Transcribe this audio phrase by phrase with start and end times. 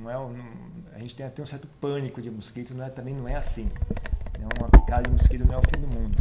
[0.00, 3.28] não é, a gente tem até um certo pânico de mosquito, não é, também não
[3.28, 3.68] é assim.
[4.34, 6.16] É uma picada de mosquito não é o fim do mundo.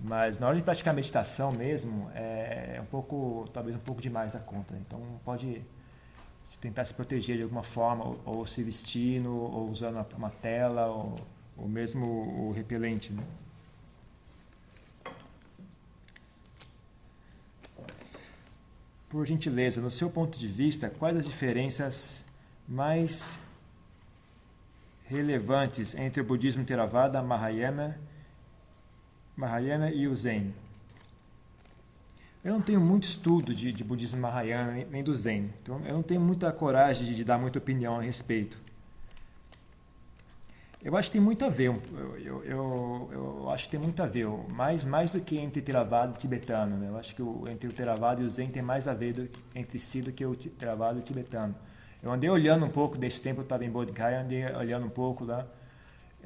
[0.00, 4.32] Mas na hora de praticar meditação mesmo, é, é um pouco, talvez um pouco demais
[4.32, 4.74] da conta.
[4.76, 5.62] Então pode
[6.60, 10.86] tentar se proteger de alguma forma, ou, ou se vestindo, ou usando uma, uma tela,
[10.86, 11.16] ou,
[11.56, 13.12] ou mesmo o repelente.
[13.12, 13.24] Né?
[19.08, 22.23] Por gentileza, no seu ponto de vista, quais as diferenças
[22.66, 23.38] mais
[25.04, 27.98] relevantes entre o budismo Theravada, Mahayana,
[29.36, 30.54] Mahayana e o Zen?
[32.44, 36.02] Eu não tenho muito estudo de, de budismo Mahayana nem, do Zen, então eu não
[36.02, 38.58] tenho muita coragem de, de dar muita opinião a respeito.
[40.82, 41.82] Eu acho que tem muito a ver, eu,
[42.18, 46.12] eu, eu, eu, acho que tem muito a ver, mais, mais do que entre Theravada
[46.12, 46.76] e tibetano.
[46.76, 46.90] Né?
[46.90, 49.28] Eu acho que o, entre o Theravada e o Zen tem mais a ver do,
[49.54, 51.54] entre si do que o Theravada e o tibetano.
[52.04, 55.24] Eu andei olhando um pouco desse tempo, eu estava em Bodhgaya, andei olhando um pouco
[55.24, 55.46] lá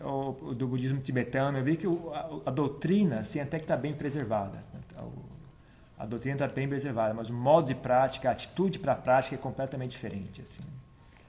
[0.03, 3.77] o, do budismo tibetano, eu vi que o, a, a, doutrina assim, até que está
[3.77, 4.63] bem preservada.
[4.97, 8.97] A, a doutrina está bem preservada, mas o modo de prática, a atitude para a
[8.97, 10.43] prática é completamente diferente.
[10.43, 10.63] Assim.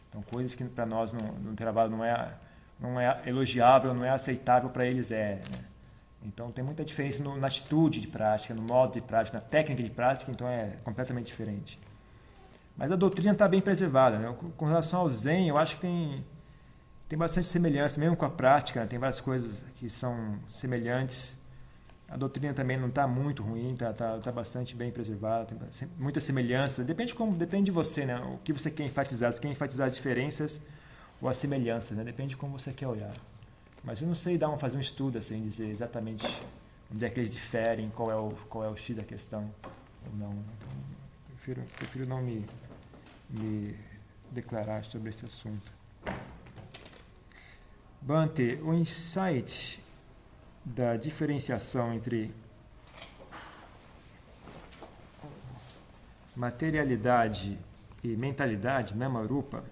[0.09, 2.33] Então, coisas que para nós no, no trabalho não é
[2.79, 5.41] não é elogiável, não é aceitável para eles é.
[5.51, 5.65] Né?
[6.23, 9.83] Então tem muita diferença no, na atitude de prática, no modo de prática, na técnica
[9.83, 11.77] de prática, então é completamente diferente.
[12.79, 14.17] Mas a doutrina está bem preservada.
[14.17, 14.33] Né?
[14.55, 16.25] Com relação ao Zen, eu acho que tem,
[17.09, 18.87] tem bastante semelhança, mesmo com a prática, né?
[18.87, 21.37] tem várias coisas que são semelhantes.
[22.07, 26.21] A doutrina também não está muito ruim, está tá, tá bastante bem preservada, tem muita
[26.21, 26.81] semelhança.
[26.81, 28.17] Depende, como, depende de você, né?
[28.17, 29.33] o que você quer enfatizar.
[29.33, 30.61] Você quer enfatizar as diferenças
[31.21, 32.03] ou as semelhanças, né?
[32.05, 33.11] depende de como você quer olhar.
[33.83, 36.25] Mas eu não sei dar um, fazer um estudo assim, dizer exatamente
[36.93, 39.53] onde é que eles diferem, qual é o, qual é o X da questão
[40.05, 40.31] ou não.
[40.31, 40.69] Então,
[41.27, 42.45] prefiro, prefiro não me,
[43.29, 43.75] me
[44.31, 45.71] declarar sobre esse assunto.
[48.01, 49.83] Bante, o insight
[50.63, 52.33] da diferenciação entre
[56.35, 57.59] materialidade
[58.03, 59.63] e mentalidade, Namarupa, né,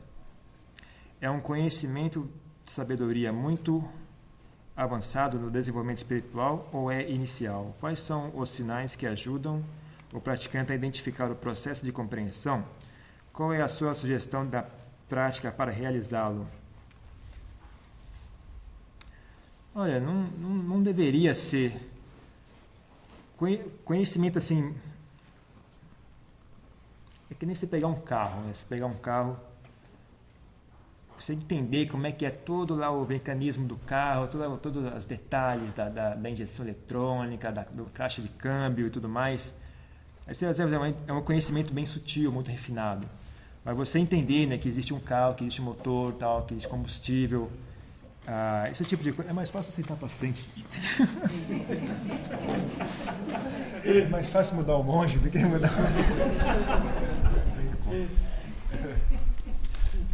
[1.22, 2.30] é um conhecimento
[2.66, 3.84] de sabedoria muito
[4.76, 7.76] avançado no desenvolvimento espiritual ou é inicial?
[7.80, 9.64] Quais são os sinais que ajudam
[10.14, 12.64] o praticante a identificar o processo de compreensão?
[13.38, 14.66] Qual é a sua sugestão da
[15.08, 16.48] prática para realizá-lo?
[19.76, 21.80] Olha, não, não, não deveria ser
[23.86, 24.76] conhecimento assim.
[27.30, 28.56] É que nem você pegar um carro, né?
[28.56, 29.40] Você pegar um carro
[31.16, 35.06] você entender como é que é todo lá o mecanismo do carro, todo, todos os
[35.06, 39.54] detalhes da, da, da injeção eletrônica, da, do caixa de câmbio e tudo mais.
[40.28, 43.08] Esse é um conhecimento bem sutil, muito refinado.
[43.68, 46.70] Mas você entender né, que existe um carro, que existe um motor, tal, que existe
[46.70, 47.52] combustível,
[48.26, 49.30] ah, esse tipo de coisa.
[49.30, 50.48] É mais fácil sentar para frente.
[53.84, 55.76] é mais fácil mudar o monge do que mudar o.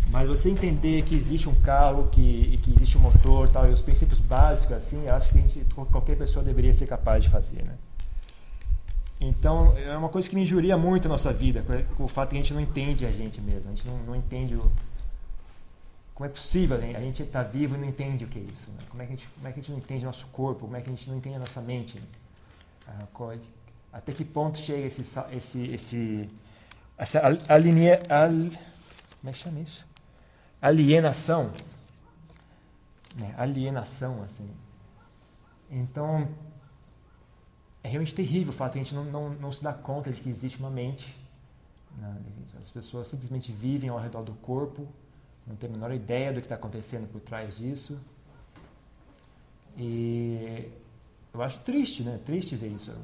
[0.09, 3.83] Mas você entender que existe um carro, que, que existe um motor tal, e os
[3.83, 7.75] princípios básicos, assim, acho que gente, qualquer pessoa deveria ser capaz de fazer, né?
[9.25, 11.63] Então, é uma coisa que me injuria muito a nossa vida,
[11.97, 14.55] o fato que a gente não entende a gente mesmo, a gente não, não entende
[14.55, 14.71] o,
[16.13, 18.69] como é possível a gente estar tá vivo e não entende o que é isso,
[18.71, 18.79] né?
[18.89, 20.75] como, é que a gente, como é que a gente não entende nosso corpo, como
[20.75, 22.05] é que a gente não entende a nossa mente, né?
[22.87, 23.37] ah,
[23.93, 26.29] até que ponto chega esse, esse, esse
[26.97, 29.85] essa alinea, al, como é que chama isso?
[30.63, 31.51] alienação.
[33.17, 33.33] Né?
[33.37, 34.49] Alienação, assim.
[35.69, 36.27] Então,
[37.83, 40.21] é realmente terrível o fato de a gente não, não, não se dar conta de
[40.21, 41.15] que existe uma mente.
[41.97, 42.15] Né?
[42.59, 44.87] As pessoas simplesmente vivem ao redor do corpo,
[45.45, 47.99] não tem a menor ideia do que está acontecendo por trás disso.
[49.77, 50.71] E
[51.33, 52.19] eu acho triste, né?
[52.25, 52.95] Triste ver isso.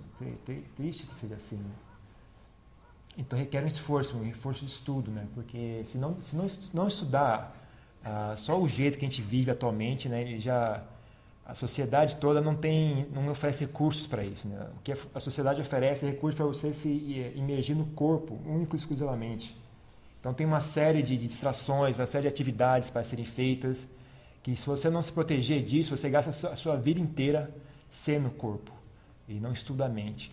[0.76, 1.58] Triste que seja assim.
[1.58, 1.72] Né?
[3.18, 5.28] Então requer um esforço, um esforço de estudo, né?
[5.34, 7.56] Porque se não, se não, não estudar
[8.04, 10.40] ah, só o jeito que a gente vive atualmente, né?
[10.40, 10.84] Já
[11.50, 14.68] a sociedade toda não tem, não oferece recursos para isso, né?
[14.78, 16.88] O que a sociedade oferece é recursos para você se
[17.36, 19.58] imergir no corpo, único e exclusivamente.
[20.20, 23.88] Então tem uma série de distrações, uma série de atividades para serem feitas,
[24.44, 27.50] que se você não se proteger disso, você gasta a sua, vida inteira
[27.90, 28.72] sendo no corpo
[29.28, 30.32] e não estuda a mente.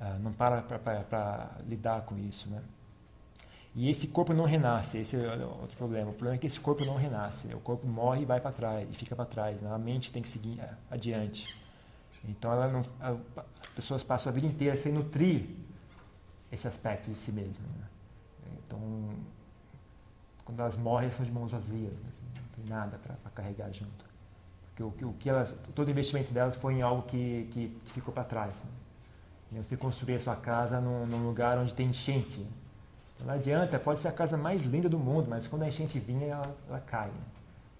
[0.00, 2.62] Ah, não para para lidar com isso, né?
[3.74, 6.10] E esse corpo não renasce, esse é outro problema.
[6.10, 7.48] O problema é que esse corpo não renasce.
[7.48, 7.56] Né?
[7.56, 9.60] O corpo morre e vai para trás, e fica para trás.
[9.60, 9.72] Né?
[9.72, 11.56] A mente tem que seguir adiante.
[12.28, 15.46] Então, ela não, as pessoas passam a vida inteira sem nutrir
[16.52, 17.66] esse aspecto de si mesmo.
[17.66, 17.86] Né?
[18.64, 18.78] Então,
[20.44, 22.08] quando elas morrem, elas são de mãos vazias, né?
[22.08, 24.04] assim, não tem nada para carregar junto.
[24.66, 27.68] Porque o, que, o que elas, todo o investimento delas foi em algo que, que,
[27.84, 28.64] que ficou para trás.
[29.50, 29.62] Né?
[29.62, 32.46] Você construir a sua casa num, num lugar onde tem enchente.
[33.20, 36.26] Não adianta, pode ser a casa mais linda do mundo, mas quando a enchente vinha,
[36.26, 37.08] ela, ela cai.
[37.08, 37.14] Né?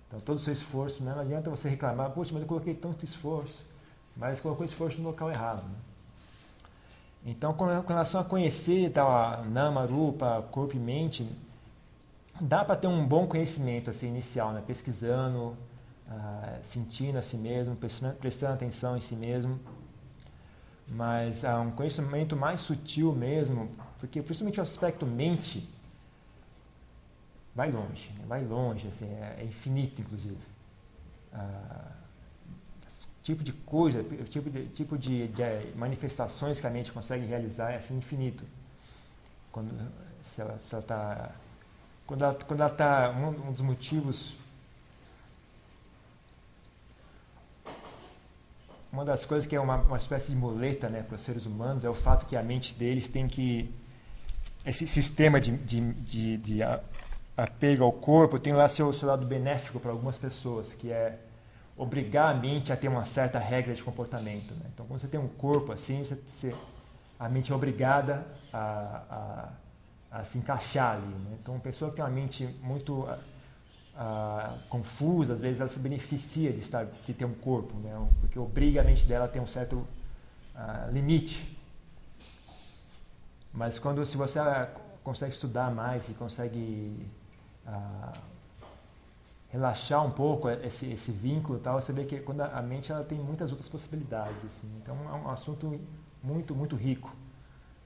[0.08, 1.12] Então, todo o seu esforço, né?
[1.12, 3.64] não adianta você reclamar, poxa, mas eu coloquei tanto esforço,
[4.16, 5.62] mas colocou esforço no local errado.
[5.64, 5.74] Né?
[7.26, 11.26] Então, com relação a conhecer tal, a Nama, Rupa, corpo e mente,
[12.40, 14.62] dá para ter um bom conhecimento assim, inicial, né?
[14.66, 15.56] pesquisando,
[16.08, 19.58] ah, sentindo a si mesmo, prestando, prestando, atenção em si mesmo.
[20.86, 23.70] Mas ah, um conhecimento mais sutil mesmo,
[24.04, 25.66] porque principalmente o aspecto mente
[27.54, 28.24] vai longe, né?
[28.26, 30.36] vai longe, assim, é, é infinito inclusive.
[31.32, 31.90] Ah,
[33.22, 35.42] tipo de coisa, tipo de, tipo de, de,
[35.74, 38.44] manifestações que a mente consegue realizar é assim infinito.
[39.50, 39.74] Quando,
[40.20, 41.30] se ela está
[42.06, 44.36] quando ela quando ela está um, um, dos motivos
[48.92, 51.84] uma das coisas que é uma, uma espécie de muleta né, para os seres humanos
[51.84, 53.74] é o fato que a mente deles tem que
[54.64, 56.60] esse sistema de, de, de, de
[57.36, 61.18] apego ao corpo tem lá seu, seu lado benéfico para algumas pessoas que é
[61.76, 64.52] obrigar a mente a ter uma certa regra de comportamento.
[64.54, 64.66] Né?
[64.72, 66.54] Então, quando você tem um corpo assim, você, você,
[67.18, 69.48] a mente é obrigada a,
[70.10, 71.06] a, a se encaixar ali.
[71.06, 71.36] Né?
[71.42, 73.06] Então, uma pessoa que tem uma mente muito
[74.68, 77.96] confusa, às vezes ela se beneficia de, estar, de ter um corpo, né?
[78.20, 79.86] porque obriga a mente dela a ter um certo
[80.92, 81.53] limite.
[83.54, 84.40] Mas quando se você
[85.02, 87.08] consegue estudar mais e consegue
[89.54, 93.16] relaxar um pouco esse, esse vínculo tal, você vê que quando a, mente ela tem
[93.16, 94.44] muitas outras possibilidades.
[94.44, 94.66] Assim.
[94.82, 95.80] Então é um assunto
[96.20, 97.14] muito, muito rico,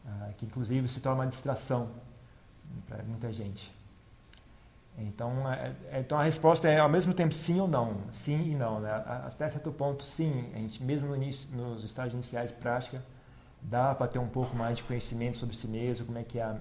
[0.06, 1.91] uh, que inclusive se torna uma distração
[2.88, 3.76] para muita gente.
[4.97, 8.55] Então, é, é, então a resposta é ao mesmo tempo sim ou não, sim e
[8.55, 8.81] não.
[8.81, 8.91] Né?
[8.91, 13.03] Até certo ponto, sim, a gente mesmo no início, nos estágios iniciais de prática,
[13.62, 16.56] dá para ter um pouco mais de conhecimento sobre si mesmo, como é que é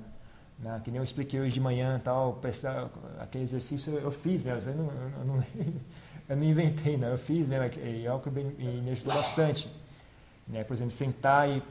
[0.59, 0.81] né?
[0.83, 2.89] Que nem eu expliquei hoje de manhã tal, prestar,
[3.19, 5.43] aquele exercício eu fiz mesmo, eu não, eu não,
[6.29, 9.69] eu não inventei, não, eu fiz mesmo, e é algo que me ajudou bastante.
[10.47, 10.63] Né?
[10.63, 11.61] Por exemplo, sentar e,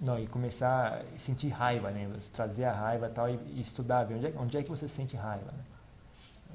[0.00, 2.10] não, e começar a sentir raiva, né?
[2.34, 5.16] trazer a raiva tal, e, e estudar, ver onde é, onde é que você sente
[5.16, 5.52] raiva.
[5.52, 5.64] Né?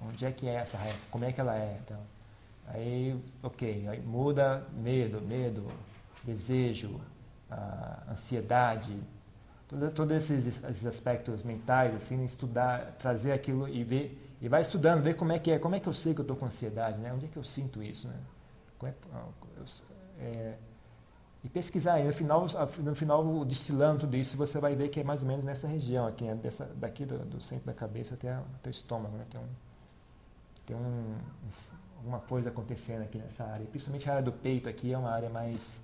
[0.10, 0.98] Onde é que é essa raiva?
[1.10, 1.80] Como é que ela é?
[1.86, 2.00] Então,
[2.68, 5.68] aí, ok, aí muda medo, medo,
[6.24, 7.00] desejo,
[8.10, 8.98] ansiedade,
[9.96, 15.16] todos esses, esses, aspectos mentais, assim, estudar, trazer aquilo e ver, e vai estudando, ver
[15.16, 17.14] como é que é, como é que eu sei que eu estou com ansiedade, né?
[17.14, 18.16] Onde é que eu sinto isso, né?
[18.84, 18.94] É,
[20.20, 20.58] é,
[21.44, 22.46] e pesquisar, e no final,
[22.80, 26.06] no final, destilando tudo isso, você vai ver que é mais ou menos nessa região
[26.08, 26.36] aqui, né?
[26.36, 29.26] Dessa, daqui do, do, centro da cabeça até, até o estômago, né?
[29.30, 29.46] Tem, um,
[30.66, 31.16] tem um,
[31.98, 35.30] alguma coisa acontecendo aqui nessa área, principalmente a área do peito aqui é uma área
[35.30, 35.80] mais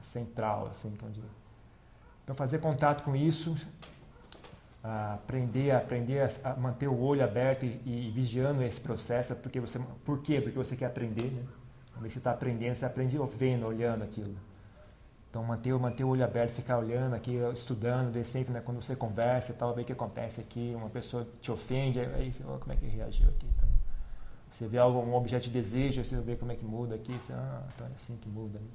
[0.00, 0.92] central, assim,
[2.24, 3.56] então, fazer contato com isso,
[4.82, 10.22] aprender, aprender a manter o olho aberto e, e, vigiando esse processo, porque você, por
[10.22, 10.40] quê?
[10.40, 11.42] Porque você quer aprender, né?
[11.92, 14.36] Quando você está aprendendo, você aprende vendo, olhando aquilo.
[15.28, 18.96] Então, manter, manter o olho aberto, ficar olhando aqui, estudando, ver sempre, né, quando você
[18.96, 22.72] conversa tal, ver o que acontece aqui, uma pessoa te ofende, aí você, oh, como
[22.72, 23.46] é que reagiu aqui.
[23.56, 23.68] Então,
[24.50, 27.32] você vê algo, um objeto de desejo, você vê como é que muda aqui, você,
[27.32, 28.58] ah, então é assim que muda.
[28.58, 28.66] Né?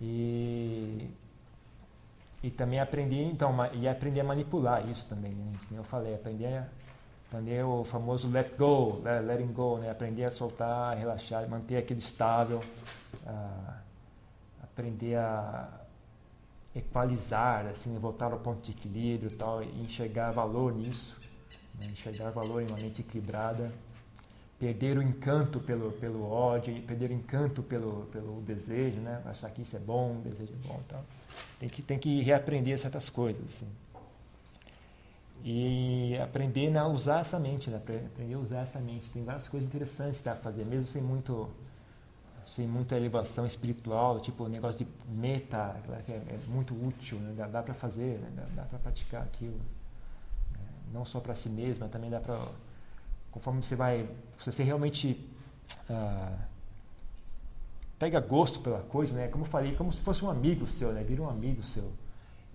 [0.00, 1.10] E
[2.44, 5.50] e também aprender, então, e aprender a manipular isso também, né?
[5.66, 6.62] Como eu falei, aprender,
[7.26, 9.18] aprender o famoso let go, né?
[9.20, 9.90] letting go, né?
[9.90, 12.60] Aprender a soltar, relaxar, manter aquilo estável,
[13.26, 13.74] uh,
[14.62, 15.66] aprender a
[16.76, 21.18] equalizar, assim, voltar ao ponto de equilíbrio tal, e enxergar valor nisso,
[21.78, 21.86] né?
[21.86, 23.72] enxergar valor em uma mente equilibrada,
[24.58, 29.20] perder o encanto pelo, pelo ódio, perder o encanto pelo, pelo desejo, né?
[29.26, 31.04] Achar que isso é bom, desejo é bom tal.
[31.58, 33.44] Tem que, tem que reaprender certas coisas.
[33.44, 33.68] Assim.
[35.44, 37.76] E aprender a usar essa mente, né?
[37.76, 39.10] aprender a usar essa mente.
[39.10, 41.48] Tem várias coisas interessantes para fazer, mesmo sem muito
[42.46, 47.32] sem muita elevação espiritual, tipo o negócio de meta, que é, é muito útil, né?
[47.34, 48.30] dá, dá para fazer, né?
[48.36, 49.58] dá, dá para praticar aquilo.
[50.52, 50.66] Né?
[50.92, 52.38] Não só para si mesmo, mas também dá para,
[53.34, 55.28] conforme você vai, você realmente
[55.90, 56.32] ah,
[57.98, 59.26] pega gosto pela coisa, né?
[59.26, 61.02] Como eu falei, como se fosse um amigo seu, né?
[61.02, 61.90] Vira um amigo seu.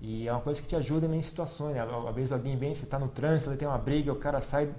[0.02, 1.82] E é uma coisa que te ajuda em situações, né?
[2.08, 4.74] Às vezes alguém vem, você está no trânsito, tem uma briga, o cara sai,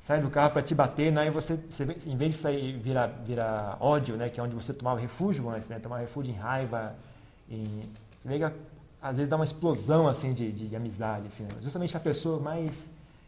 [0.00, 1.26] sai do carro para te bater, né?
[1.26, 4.30] E você, você, em vez de sair, virar, virar ódio, né?
[4.30, 5.78] Que é onde você tomava refúgio antes, né?
[5.78, 6.96] Tomava refúgio em raiva,
[7.50, 7.82] em,
[8.24, 8.52] você
[9.02, 11.50] às vezes dá uma explosão, assim, de, de, de amizade, assim, né?
[11.60, 12.72] Justamente a pessoa mais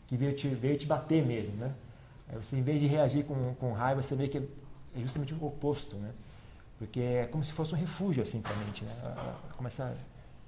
[0.06, 1.74] que veio te, veio te bater mesmo, né?
[2.34, 5.96] Você, em vez de reagir com, com raiva, você vê que é justamente o oposto,
[5.96, 6.12] né?
[6.78, 8.92] Porque é como se fosse um refúgio, assim, para a mente, né?
[9.56, 9.94] Começa a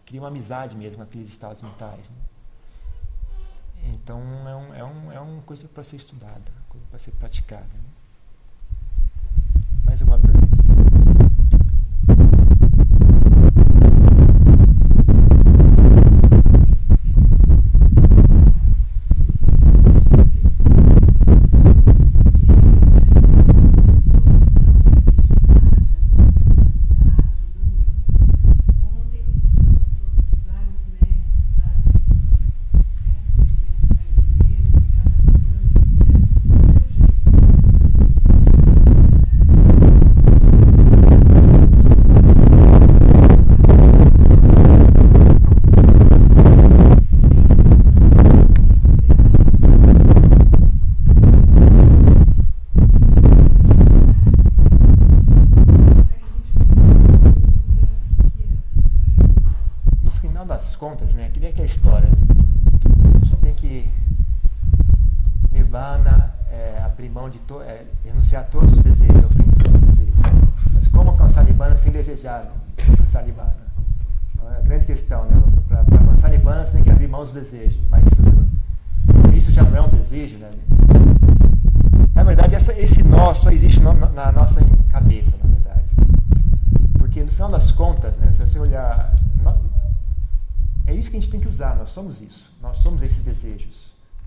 [0.05, 2.17] criar uma amizade mesmo com aqueles estados mentais, né?
[3.95, 7.63] Então, é, um, é, um, é uma coisa para ser estudada, coisa para ser praticada.
[7.63, 7.91] Né?
[9.85, 10.48] Mais alguma pergunta?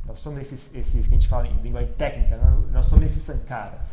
[0.06, 2.38] Nós somos esses, esses que a gente fala em linguagem técnica,
[2.72, 3.88] nós somos esses sankaras.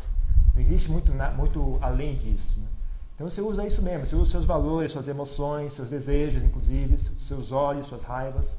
[0.53, 2.59] Não existe muito, muito além disso.
[2.59, 2.67] Né?
[3.15, 7.51] Então você usa isso mesmo, você usa seus valores, suas emoções, seus desejos, inclusive, seus
[7.51, 8.55] olhos, suas raivas.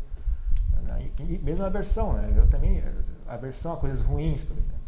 [0.82, 1.10] Né?
[1.18, 2.32] E mesmo a aversão, né?
[2.36, 2.82] Eu também,
[3.26, 4.80] aversão a coisas ruins, por exemplo.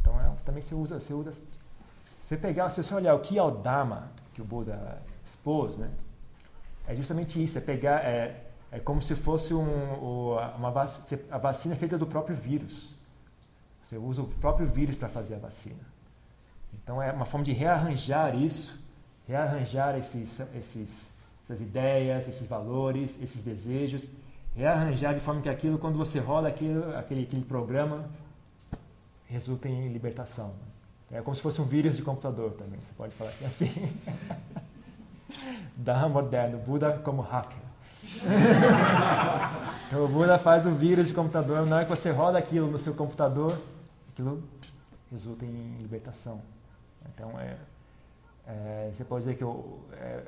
[0.00, 1.32] Então é, também você usa, você usa.
[2.22, 5.90] Você pegar, se você olhar o que é o Dharma que o Buda expôs, né?
[6.86, 8.04] É justamente isso, é pegar.
[8.04, 12.94] É, é como se fosse um, uma vacina, a vacina é feita do próprio vírus.
[13.84, 15.80] Você usa o próprio vírus para fazer a vacina.
[16.72, 18.78] Então é uma forma de rearranjar isso,
[19.26, 21.10] rearranjar esses, esses,
[21.42, 24.08] essas ideias, esses valores, esses desejos,
[24.54, 28.08] rearranjar de forma que aquilo, quando você rola aquilo, aquele, aquele programa,
[29.26, 30.54] resulta em libertação.
[31.10, 33.92] É como se fosse um vírus de computador também, você pode falar que é assim.
[35.76, 37.69] Dá moderno, Buda como hacker.
[39.86, 42.78] então o Buda faz um vírus de computador, na hora que você roda aquilo no
[42.78, 43.58] seu computador,
[44.12, 44.42] aquilo
[45.10, 46.40] resulta em libertação.
[47.12, 47.56] Então é,
[48.46, 50.24] é você pode dizer que eu, é,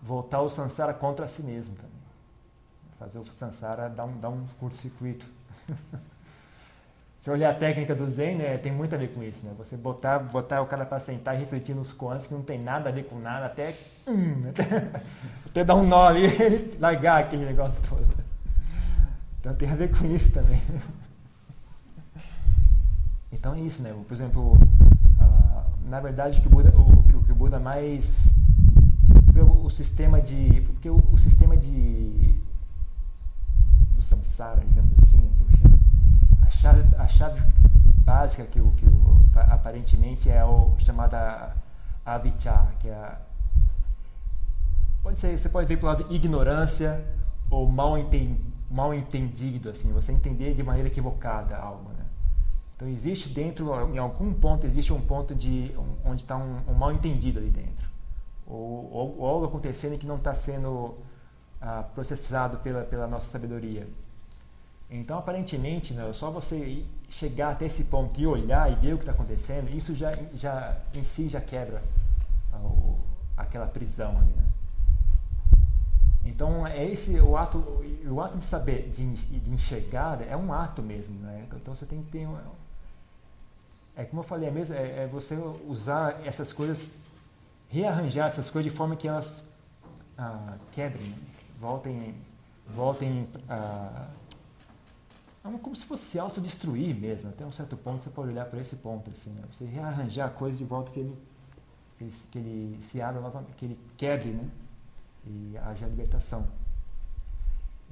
[0.00, 2.02] voltar o Sansara contra si mesmo também.
[2.98, 5.26] Fazer o Sansara dar um, dar um curto-circuito.
[7.22, 9.46] Se olhar a técnica do Zen, né, tem muito a ver com isso.
[9.46, 9.52] Né?
[9.56, 12.88] Você botar, botar o cara para sentar e refletir nos koans que não tem nada
[12.88, 13.76] a ver com nada, até,
[14.08, 15.00] hum, até,
[15.46, 16.26] até dar um nó ali
[16.74, 18.04] e largar aquele negócio todo.
[19.38, 20.60] Então tem a ver com isso também.
[23.30, 23.94] Então é isso, né?
[24.08, 24.58] Por exemplo,
[25.84, 28.26] na verdade o que o Buda, o, que o Buda mais
[29.62, 32.34] o, sistema de porque o, o sistema de
[33.94, 35.61] do samsara, digamos assim, né, que eu
[36.52, 37.42] chave, a chave
[38.04, 38.86] básica que que
[39.34, 41.54] aparentemente é o chamada
[42.04, 43.18] avijja, que é a,
[45.02, 47.04] pode ser, você pode ver pelo lado ignorância
[47.50, 48.38] ou mal, enten,
[48.70, 52.04] mal entendido, assim, você entender de maneira equivocada algo, né?
[52.76, 55.72] Então existe dentro, em algum ponto existe um ponto de
[56.04, 57.86] onde está um, um, mal entendido ali dentro,
[58.46, 60.96] ou, ou, ou algo acontecendo que não está sendo
[61.60, 63.86] ah, processado pela, pela nossa sabedoria.
[64.94, 69.04] Então, aparentemente, né, só você chegar até esse ponto e olhar e ver o que
[69.04, 71.82] está acontecendo, isso já, já em si já quebra
[72.62, 72.98] o,
[73.34, 74.28] aquela prisão ali.
[74.36, 74.44] Né?
[76.26, 77.58] Então, é esse o ato,
[78.04, 81.18] o ato de saber, de, de enxergar, é um ato mesmo.
[81.20, 81.46] Né?
[81.50, 82.26] Então, você tem que ter.
[82.26, 82.36] Um,
[83.96, 85.34] é como eu falei, é, mesmo, é, é você
[85.66, 86.86] usar essas coisas,
[87.70, 89.42] rearranjar essas coisas de forma que elas
[90.18, 91.14] ah, quebrem,
[91.58, 92.14] voltem,
[92.74, 93.54] voltem a.
[93.54, 94.21] Ah,
[95.44, 97.30] é como se fosse se autodestruir mesmo.
[97.30, 99.42] Até um certo ponto você pode olhar para esse ponto, assim, né?
[99.50, 101.18] Você rearranjar a coisa de volta que ele,
[101.98, 104.48] que ele, que ele se abra novamente, que ele quebre, né?
[105.26, 106.46] E haja libertação.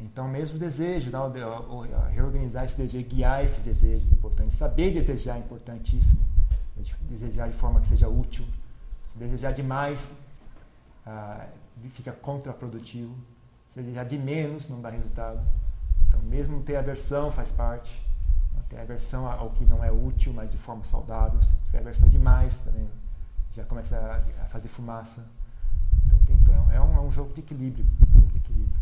[0.01, 1.31] Então, mesmo o desejo, não,
[2.11, 4.55] reorganizar esse desejo, guiar esses desejos, é importante.
[4.55, 6.21] Saber desejar é importantíssimo.
[7.03, 8.47] Desejar de forma que seja útil.
[9.15, 10.15] Desejar demais
[11.05, 11.47] ah,
[11.93, 13.15] fica contraprodutivo.
[13.75, 15.41] Desejar de menos não dá resultado.
[16.11, 18.05] Então, mesmo ter aversão faz parte.
[18.53, 18.61] Né?
[18.69, 21.41] Ter aversão ao que não é útil, mas de forma saudável.
[21.43, 22.89] Se tiver aversão demais, também
[23.55, 25.25] já começa a, fazer fumaça.
[26.05, 27.87] Então, tem, então, é, um, é um jogo de equilíbrio.
[27.87, 28.79] Um jogo de equilíbrio.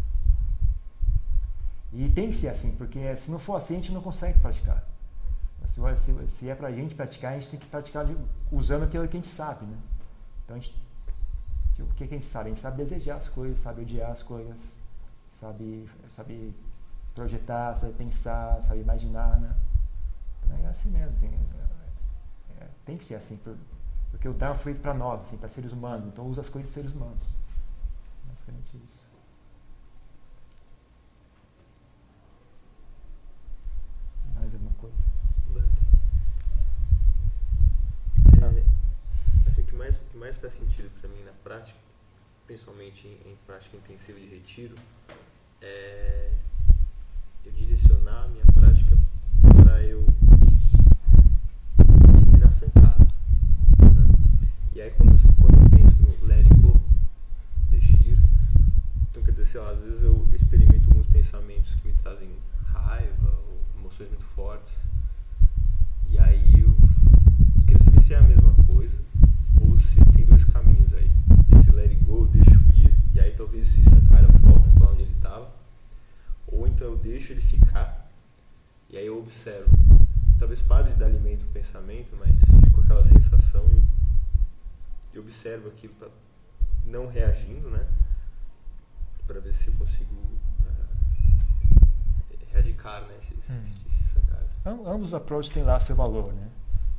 [1.93, 4.83] E tem que ser assim, porque se não for assim, a gente não consegue praticar.
[5.67, 8.07] Se, se, se é pra gente praticar, a gente tem que praticar
[8.51, 9.77] usando aquilo que a gente sabe, né?
[10.45, 10.75] Então, a gente,
[11.79, 12.47] o que a gente sabe?
[12.47, 14.57] A gente sabe desejar as coisas, sabe odiar as coisas,
[15.31, 16.55] sabe, sabe
[17.19, 19.53] projetar, sabe pensar, sabe imaginar, né?
[20.45, 21.19] Então, é assim mesmo.
[21.19, 23.39] Tem, é, é tem que ser assim,
[24.13, 26.07] porque o Dharma foi feito para nós, assim, para seres humanos.
[26.07, 27.27] Então, usa as coisas de seres humanos.
[28.25, 29.05] Basicamente isso.
[34.37, 34.97] Mais alguma coisa?
[38.41, 41.79] É, assim, o, que mais, o que mais faz sentido para mim na prática,
[42.47, 44.77] principalmente em, em, prática intensiva de retiro,
[45.61, 46.38] é
[48.09, 48.97] direcionar a minha prática
[49.63, 50.07] para eu
[52.17, 53.07] eliminar sankara.
[53.79, 54.09] Né?
[54.75, 56.81] E aí quando, quando eu penso no let it go,
[57.71, 58.19] deixe ir,
[59.11, 62.31] então quer dizer, sei lá, às vezes eu experimento alguns pensamentos que me trazem
[62.73, 64.75] raiva ou emoções muito fortes.
[66.11, 66.75] E aí eu
[67.67, 68.97] queria saber se é a mesma coisa
[69.61, 71.11] ou se tem dois caminhos aí.
[71.55, 75.03] Esse let it go, eu deixo ir, e aí talvez esse Sankara volta para onde
[75.03, 75.51] ele estava.
[76.47, 78.09] Ou então eu deixo ele ficar
[78.91, 79.71] e aí eu observo.
[80.39, 85.69] Talvez pare de dar alimento ao pensamento, mas fico com aquela sensação e, e observo
[85.69, 86.09] aquilo pra,
[86.87, 87.87] não reagindo, né?
[89.27, 90.79] Para ver se eu consigo uh,
[92.51, 93.63] erradicar né, esses, hum.
[93.87, 94.09] esses
[94.65, 96.49] Ambos os approaches têm lá seu valor, né?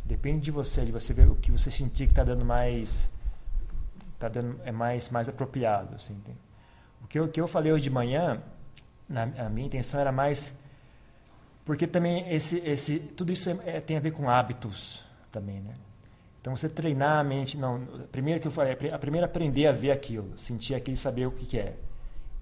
[0.05, 3.09] Depende de você, de você ver o que você sentir que está dando mais,
[4.17, 6.15] tá dando é mais mais apropriado, assim.
[6.25, 6.35] Tem.
[7.03, 8.41] O que eu, que eu falei hoje de manhã,
[9.07, 10.51] na, a minha intenção era mais
[11.69, 15.75] porque também esse esse tudo isso é, é, tem a ver com hábitos também, né?
[16.41, 19.91] Então você treinar a mente, não, primeiro que eu falei, a primeira aprender a ver
[19.91, 21.75] aquilo, sentir aquilo, saber o que, que é.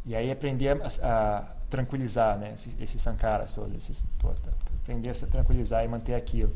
[0.05, 4.01] E aí aprender a, a tranquilizar, né, esses, esses sankaras todos, esses,
[4.81, 6.55] aprender a se tranquilizar e manter aquilo.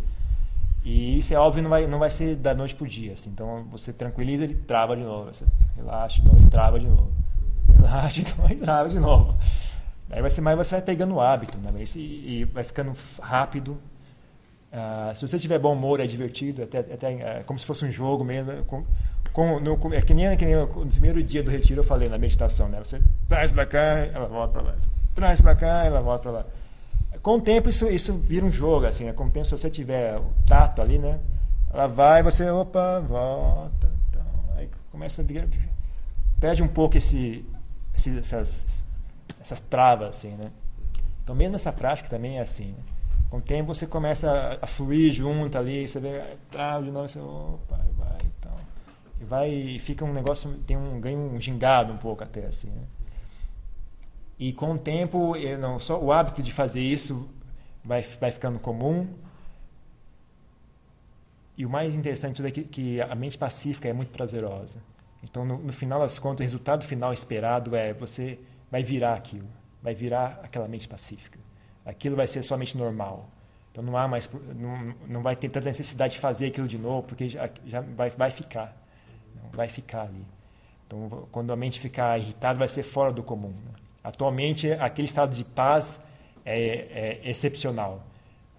[0.82, 3.12] E isso é óbvio, não vai, não vai ser da noite para o dia.
[3.12, 3.32] Assim.
[3.32, 5.26] Então você tranquiliza, ele trava de novo.
[5.26, 7.12] Você relaxa de novo, ele trava de novo.
[7.76, 9.38] Relaxa, então ele trava de novo.
[10.12, 11.72] Aí vai ser você vai pegando o hábito, né?
[11.96, 13.78] E, vai ficando rápido.
[14.72, 17.92] Uh, se você tiver bom humor, é divertido, até, até é como se fosse um
[17.92, 18.64] jogo mesmo.
[18.66, 18.86] Com,
[19.34, 22.18] com, no, é que nem, que nem no primeiro dia do retiro eu falei na
[22.18, 22.80] meditação, né?
[22.80, 24.76] Você traz para cá, ela volta para lá.
[25.16, 26.46] Traz para cá, ela volta para lá
[27.22, 29.14] com o tempo isso, isso vira um jogo, assim, né?
[29.14, 31.20] Com o tempo, se você tiver o tato ali, né?
[31.72, 33.90] Ela vai, você, opa, volta.
[34.10, 35.48] Então, aí começa a virar,
[36.40, 37.46] perde um pouco esse,
[37.96, 38.86] esse, essas,
[39.42, 40.52] essas travas, assim, né?
[41.24, 42.84] Então, mesmo essa prática também é assim, né?
[43.30, 47.20] Com o tempo você começa a, fluir junto ali, você vê, trava de novo, você,
[47.20, 48.54] opa, vai, então.
[49.22, 52.70] E vai, e fica um negócio, tem um ganho um gingado um pouco até, assim,
[52.70, 52.84] né?
[54.38, 57.30] E com o tempo, não só o hábito de fazer isso
[57.86, 59.08] vai, vai ficando comum.
[61.56, 64.80] E o mais interessante é que, que a mente pacífica é muito prazerosa.
[65.24, 68.40] Então, no, no, final das contas, o resultado final esperado é você
[68.72, 69.48] vai virar aquilo,
[69.84, 71.38] vai virar aquela mente pacífica.
[71.86, 73.30] Aquilo vai ser somente normal.
[73.72, 77.04] Então, não há mais, não, não vai ter tanta necessidade de fazer aquilo de novo,
[77.04, 78.76] porque já, já vai, vai ficar,
[79.52, 80.26] vai ficar ali.
[80.88, 83.50] Então, quando a mente ficar irritada, vai ser fora do comum.
[83.50, 83.72] Né?
[84.04, 86.02] Atualmente, aquele estado de paz
[86.46, 88.04] é, é excepcional.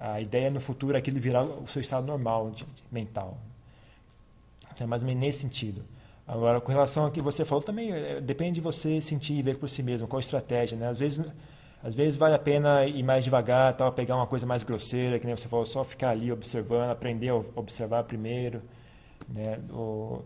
[0.00, 3.38] A ideia no futuro é aquilo virar o seu estado normal de, de mental.
[4.80, 5.84] É mais ou menos nesse sentido.
[6.32, 9.58] Agora, com relação ao que você falou, também é, depende de você sentir e ver
[9.58, 10.78] por si mesmo, qual a estratégia.
[10.78, 10.88] Né?
[10.88, 11.22] Às, vezes,
[11.84, 15.26] às vezes vale a pena ir mais devagar, tal, pegar uma coisa mais grosseira, que
[15.26, 18.62] nem você falou, só ficar ali observando, aprender a observar primeiro.
[19.28, 19.58] Né?
[19.70, 20.22] O,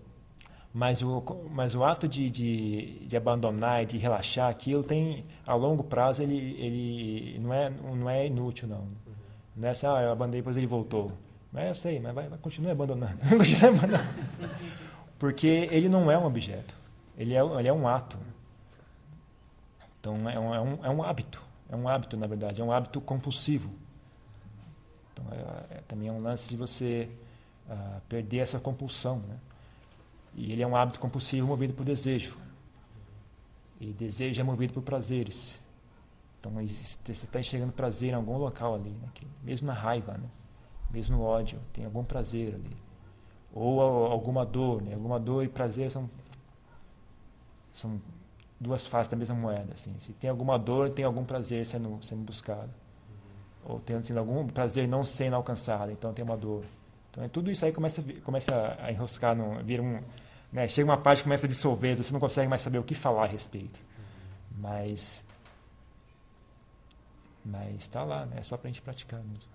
[0.73, 5.57] mas o, mas o ato de, de, de abandonar e de relaxar aquilo tem a
[5.57, 8.87] longo prazo ele, ele não, é, não é inútil não
[9.57, 11.13] não é assim, ah, eu abandonei depois ele voltou
[11.51, 12.39] mas eu sei mas vai, vai
[12.71, 14.11] abandonando continue abandonando
[15.19, 16.75] porque ele não é um objeto
[17.17, 18.19] ele é, ele é um ato
[20.01, 22.73] então é um, é um, é um hábito é um hábito na verdade é um
[22.73, 23.71] hábito compulsivo
[25.13, 27.09] então é, é também é um lance de você
[27.69, 29.37] uh, perder essa compulsão né
[30.37, 32.37] e ele é um hábito compulsivo movido por desejo.
[33.81, 35.59] E desejo é movido por prazeres.
[36.39, 39.09] Então você está enxergando prazer em algum local ali, né?
[39.43, 40.29] mesmo na raiva, né?
[40.91, 42.77] mesmo no ódio, tem algum prazer ali.
[43.59, 44.93] Ou alguma dor, né?
[44.93, 46.11] alguma dor e prazer são,
[47.73, 47.99] são
[48.61, 49.73] duas faces da mesma moeda.
[49.73, 49.99] Assim.
[49.99, 52.69] Se tem alguma dor, tem algum prazer sendo, sendo buscado.
[52.69, 53.73] Uhum.
[53.73, 56.65] Ou tem assim, algum prazer não sendo alcançado, então tem uma dor.
[57.11, 60.03] Então é, tudo isso aí começa, começa a enroscar, no, vira um,
[60.53, 62.95] né, chega uma parte que começa a dissolver, você não consegue mais saber o que
[62.95, 63.81] falar a respeito.
[63.81, 64.61] Uhum.
[64.61, 65.25] Mas
[67.43, 68.37] mas está lá, né?
[68.39, 69.49] é só para a gente praticar mesmo.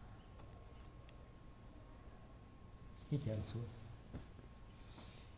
[3.12, 3.81] O que era a sua?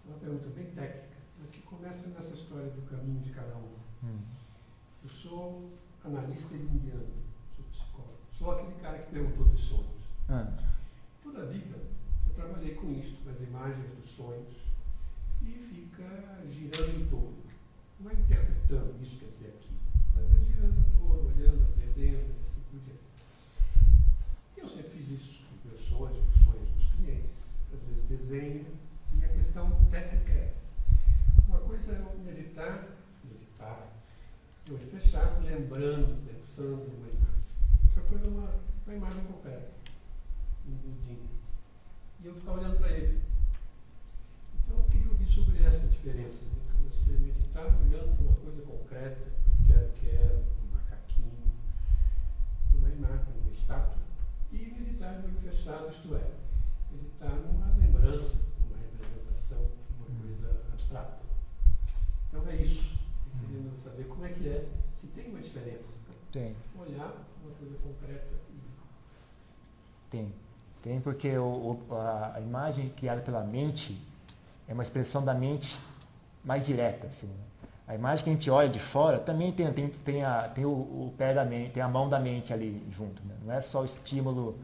[0.05, 3.73] Uma pergunta bem técnica, mas que começa nessa história do caminho de cada um.
[4.03, 4.19] Hum.
[5.01, 5.71] Eu sou
[6.03, 7.07] analista indiano,
[7.55, 8.17] sou psicólogo.
[8.37, 10.03] Sou aquele cara que perguntou dos sonhos.
[10.27, 10.51] Ah.
[11.23, 11.77] Toda a vida
[12.27, 14.53] eu trabalhei com isso, com as imagens dos sonhos,
[15.41, 17.43] e fica girando em torno.
[18.01, 19.77] Não é interpretando isso quer dizer aqui,
[20.13, 23.03] mas é girando em torno, olhando, aprendendo, assim por diante.
[24.57, 28.65] Eu sempre fiz isso com meus sonhos, com os sonhos dos clientes, às vezes desenho,
[29.33, 30.71] questão técnica é essa.
[31.47, 32.87] Uma coisa é eu meditar,
[33.23, 33.91] meditar,
[34.65, 37.43] de olho fechado, lembrando, pensando numa imagem.
[37.85, 38.53] Outra coisa é uma,
[38.85, 39.71] uma imagem concreta,
[40.67, 41.29] um budinho.
[42.21, 43.21] E eu ficar olhando para ele.
[44.55, 49.27] Então eu queria ouvir sobre essa diferença entre você meditar olhando para uma coisa concreta,
[49.67, 51.51] quero, quero, um macaquinho,
[52.71, 53.97] numa imagem, numa estátua,
[54.51, 56.31] e meditar de olho fechado, isto é,
[56.91, 58.35] meditar numa lembrança,
[60.93, 61.17] abstrata.
[62.29, 62.93] Então é isso.
[63.47, 65.97] Querendo saber como é que é, se tem uma diferença.
[66.31, 66.55] Tem.
[66.79, 68.59] Olhar uma coisa concreta e.
[70.09, 70.33] Tem.
[70.81, 73.99] Tem porque o, a, a imagem criada pela mente
[74.67, 75.79] é uma expressão da mente
[76.43, 77.07] mais direta.
[77.07, 77.43] Assim, né?
[77.87, 80.69] A imagem que a gente olha de fora também tem, tem, tem, a, tem o,
[80.69, 83.21] o, pé da mente, tem a mão da mente ali junto.
[83.25, 83.35] Né?
[83.43, 84.57] Não é só o estímulo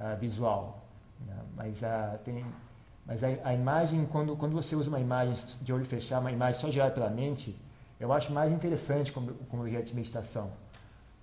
[0.00, 0.82] uh, visual.
[1.26, 1.36] Né?
[1.54, 2.44] Mas, uh, tem,
[3.12, 6.58] mas a, a, imagem, quando, quando você usa uma imagem de olho fechado, uma imagem
[6.58, 7.54] só gerada pela mente,
[8.00, 10.50] eu acho mais interessante como, como objeto de meditação.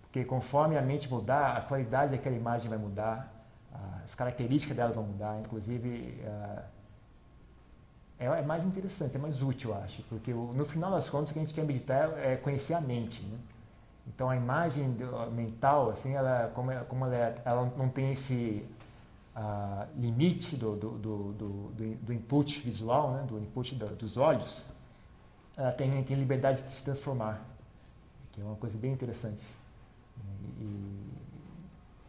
[0.04, 3.34] Porque conforme a mente mudar, a qualidade daquela imagem vai mudar,
[4.04, 6.21] as características dela vão mudar, inclusive.
[6.23, 6.62] Uh,
[8.19, 11.34] é, é, mais interessante, é mais útil, eu acho, porque no final das contas o
[11.34, 13.23] que a gente quer meditar é conhecer a mente.
[13.23, 13.38] Né?
[14.06, 14.95] Então a imagem
[15.32, 18.63] mental, assim, ela, como, como ela, é, ela não tem esse
[19.35, 21.33] uh, limite do, do, do,
[22.01, 23.25] do, input visual, né?
[23.27, 24.63] do input dos olhos,
[25.57, 27.41] ela tem, tem liberdade de se transformar,
[28.31, 29.41] que é uma coisa bem interessante.
[30.59, 31.09] E, e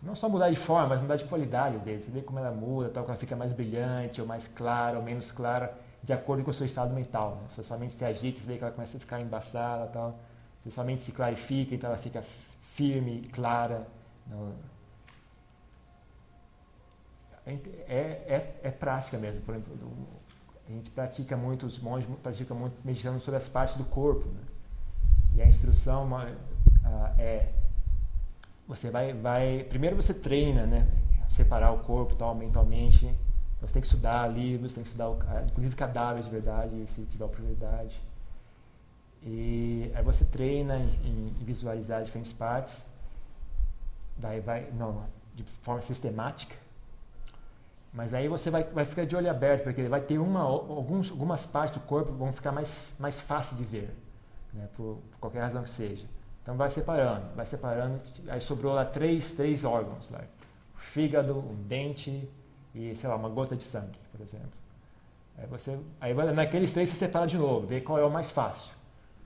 [0.02, 2.06] não só mudar de forma, mas mudar de qualidade às vezes.
[2.06, 5.04] Você vê como ela muda, tal, que ela fica mais brilhante, ou mais clara, ou
[5.04, 7.38] menos clara de acordo com o seu estado mental.
[7.42, 7.48] Né?
[7.50, 10.18] Se a sua mente se agita, você vê que ela começa a ficar embaçada, tal.
[10.62, 12.24] se a sua mente se clarifica, então ela fica
[12.72, 13.86] firme, clara.
[17.46, 19.42] É, é, é prática mesmo.
[19.42, 20.08] Por exemplo,
[20.68, 24.26] a gente pratica muito, os monges praticam muito meditando sobre as partes do corpo.
[24.28, 24.40] Né?
[25.36, 26.08] E a instrução
[27.18, 27.48] é
[28.66, 30.86] você vai, vai primeiro você treina, né,
[31.28, 33.12] separar o corpo tal mentalmente
[33.60, 35.10] você tem que estudar livros, tem que estudar,
[35.46, 38.00] inclusive cadáveres de verdade, se tiver oportunidade.
[39.22, 42.82] E aí você treina em, em visualizar diferentes partes,
[44.16, 46.56] vai, vai, não, de forma sistemática.
[47.92, 51.44] Mas aí você vai, vai ficar de olho aberto, porque vai ter uma, alguns, algumas
[51.44, 53.90] partes do corpo vão ficar mais, mais fácil de ver,
[54.52, 56.04] né, por, por qualquer razão que seja.
[56.42, 58.00] Então vai separando, vai separando.
[58.28, 60.20] Aí sobrou lá três, três órgãos, lá.
[60.74, 62.28] o fígado, o dente,
[62.74, 64.50] e, sei lá, uma gota de sangue, por exemplo.
[65.36, 68.74] Aí, você, aí naqueles três você separa de novo, vê qual é o mais fácil.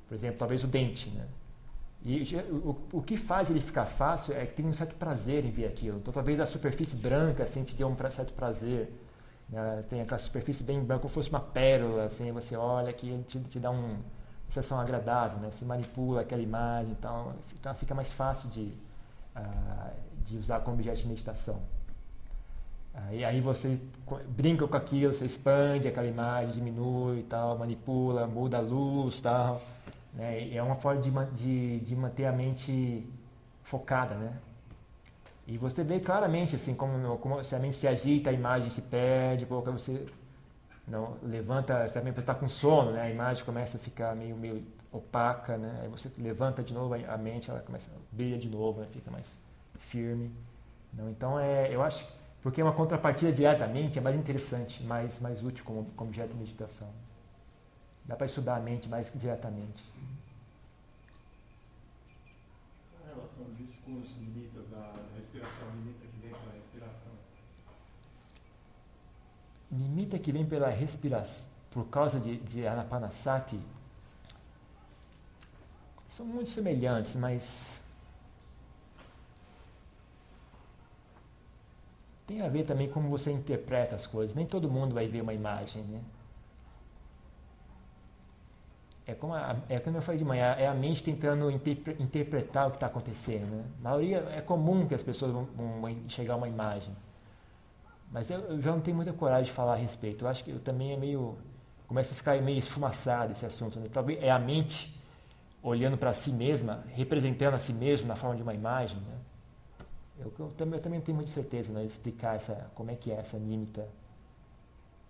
[0.09, 1.27] Por exemplo, talvez o dente, né?
[2.05, 5.51] E o, o que faz ele ficar fácil é que tem um certo prazer em
[5.51, 5.97] ver aquilo.
[5.97, 8.93] Então, talvez a superfície branca, assim, te dê um certo prazer.
[9.49, 9.81] Né?
[9.89, 13.41] Tem aquela superfície bem branca, como se fosse uma pérola, assim, você olha que te,
[13.41, 14.01] te dá um, uma
[14.49, 15.51] sensação agradável, né?
[15.51, 18.73] Você manipula aquela imagem, então, então fica mais fácil de,
[19.35, 19.91] uh,
[20.23, 21.63] de usar como objeto de meditação.
[22.93, 23.81] Aí, aí você
[24.29, 29.61] brinca com aquilo, você expande aquela imagem, diminui e tal, manipula, muda a luz tal.
[30.15, 30.55] Né?
[30.55, 33.07] É uma forma de, de, de manter a mente
[33.63, 34.39] focada, né?
[35.47, 38.81] E você vê claramente assim como, como se a mente se agita, a imagem se
[38.81, 40.07] perde, pouco você
[40.87, 43.03] não levanta, você também está com sono, né?
[43.03, 45.81] A imagem começa a ficar meio meio opaca, né?
[45.83, 48.87] Aí você levanta de novo a mente, ela começa a brilha de novo, né?
[48.91, 49.39] fica mais
[49.79, 50.31] firme.
[50.93, 52.07] Não, então é, eu acho
[52.45, 56.89] porque uma contrapartida diretamente é mais interessante, mais, mais útil como, como objeto de meditação.
[58.05, 59.83] Dá para estudar a mente mais diretamente.
[63.03, 67.13] A relação disso com os limites da respiração, limita que vem pela respiração.
[69.73, 73.59] Limita que vem pela respiração, por causa de, de Anapanasati.
[76.07, 77.81] são muito semelhantes, mas
[82.27, 84.37] tem a ver também como você interpreta as coisas.
[84.37, 86.01] Nem todo mundo vai ver uma imagem, né?
[89.07, 92.69] É como, a, é como eu falei de manhã, é a mente tentando interpre, interpretar
[92.69, 93.51] o que está acontecendo.
[93.51, 93.65] Né?
[93.81, 96.95] A maioria, é comum que as pessoas vão, vão enxergar uma imagem.
[98.11, 100.25] Mas eu, eu, já não tenho muita coragem de falar a respeito.
[100.25, 101.37] Eu acho que eu também é meio.
[101.87, 103.79] Começa a ficar meio esfumaçado esse assunto.
[103.79, 103.87] Né?
[103.93, 104.99] Talvez é a mente
[105.63, 108.99] olhando para si mesma, representando a si mesmo na forma de uma imagem.
[108.99, 109.19] Né?
[110.21, 112.95] Eu, eu, também, eu também não tenho muita certeza né, de explicar essa, como é
[112.95, 113.87] que é essa nímita.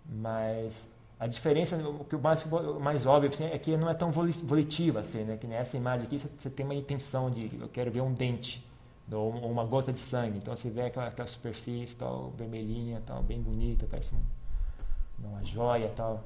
[0.05, 2.45] Mas a diferença, o que mais,
[2.79, 5.37] mais óbvio assim, é que não é tão volitiva, assim, né?
[5.37, 8.65] Que nessa imagem aqui você, tem uma intenção de eu quero ver um dente
[9.11, 10.37] ou uma gota de sangue.
[10.37, 15.89] Então você vê aquela, aquela superfície tal vermelhinha, tal bem bonita, parece um, uma joia,
[15.95, 16.21] tal.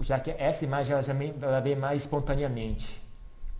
[0.00, 3.02] Já que essa imagem ela já vem, ela vem mais espontaneamente,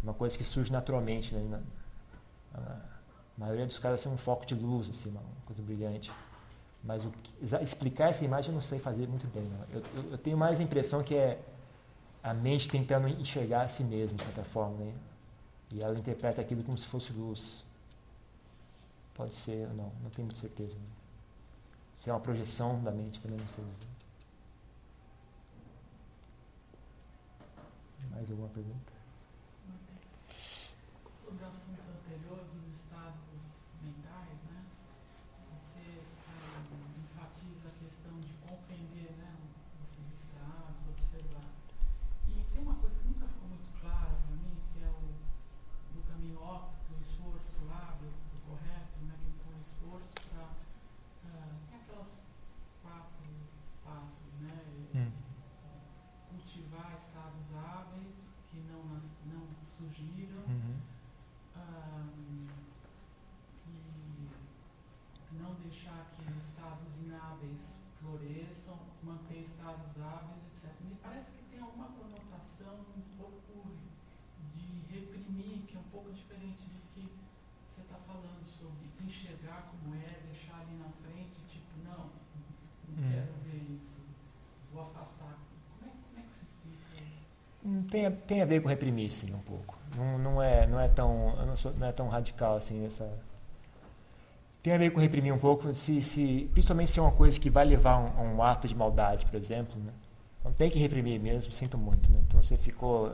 [0.03, 1.43] uma coisa que surge naturalmente, né?
[1.51, 2.91] Na, na,
[3.37, 6.11] a maioria dos caras tem um foco de luz, assim, uma coisa brilhante.
[6.83, 7.13] Mas o,
[7.63, 9.51] explicar essa imagem eu não sei fazer muito bem.
[9.73, 11.41] Eu, eu, eu, tenho mais a impressão que é
[12.23, 14.77] a mente tentando enxergar a si mesma, de certa forma.
[14.85, 14.95] Né?
[15.71, 17.65] E ela interpreta aquilo como se fosse luz.
[19.15, 20.75] Pode ser, não, não tenho muita certeza.
[20.75, 20.87] Né?
[21.95, 23.87] Se é uma projeção da mente, também não sei dizer.
[28.11, 28.93] Mais alguma pergunta?
[31.23, 33.21] Sobre o assunto anterior, dos estados
[33.83, 34.65] mentais, né?
[35.55, 36.03] Você
[37.31, 39.37] enfatiza a questão de compreender né,
[39.83, 41.45] esses estados, observar.
[42.29, 45.15] E tem uma coisa que nunca ficou muito clara para mim, que é o
[45.95, 50.45] do caminho óptico, o esforço hábil, o correto, né, que põe esforço para.
[51.25, 52.23] Uh, tem aquelas
[52.83, 53.25] quatro
[53.85, 54.65] passos, né?
[54.95, 55.11] Hum.
[56.31, 58.83] Cultivar estados hábeis que não,
[59.27, 60.43] não surgiram.
[60.49, 60.81] Uhum.
[61.57, 62.47] Um,
[65.33, 66.25] e não deixar que
[67.21, 70.71] inábeis floresçam, manter estados hábeis, etc.
[70.81, 73.69] Me parece que tem alguma conotação um pouco
[74.55, 77.13] de reprimir, que é um pouco diferente do que
[77.75, 82.11] você está falando sobre enxergar como é, deixar ali na frente, tipo, não,
[82.89, 83.11] não hum.
[83.11, 84.01] quero ver isso,
[84.73, 85.39] vou afastar.
[85.79, 87.91] Como é, como é que se explica isso?
[87.91, 89.79] Tem, tem a ver com reprimir, sim, um pouco.
[89.97, 93.30] Não, não, é, não, é tão, não, sou, não é tão radical assim essa.
[94.63, 97.49] Tem a ver com reprimir um pouco, se, se, principalmente se é uma coisa que
[97.49, 99.75] vai levar a um, um, ato de maldade, por exemplo.
[99.83, 99.93] Né?
[100.39, 102.13] Então tem que reprimir mesmo, sinto muito.
[102.13, 102.19] Né?
[102.27, 103.11] Então você ficou.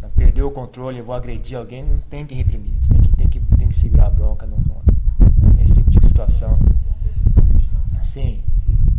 [0.00, 2.72] Né, perdeu o controle, vou agredir alguém, não tem que reprimir.
[2.80, 6.06] Você tem que, tem que, tem que segurar a bronca não, não, nesse tipo de
[6.06, 6.58] situação.
[8.04, 8.42] Sim.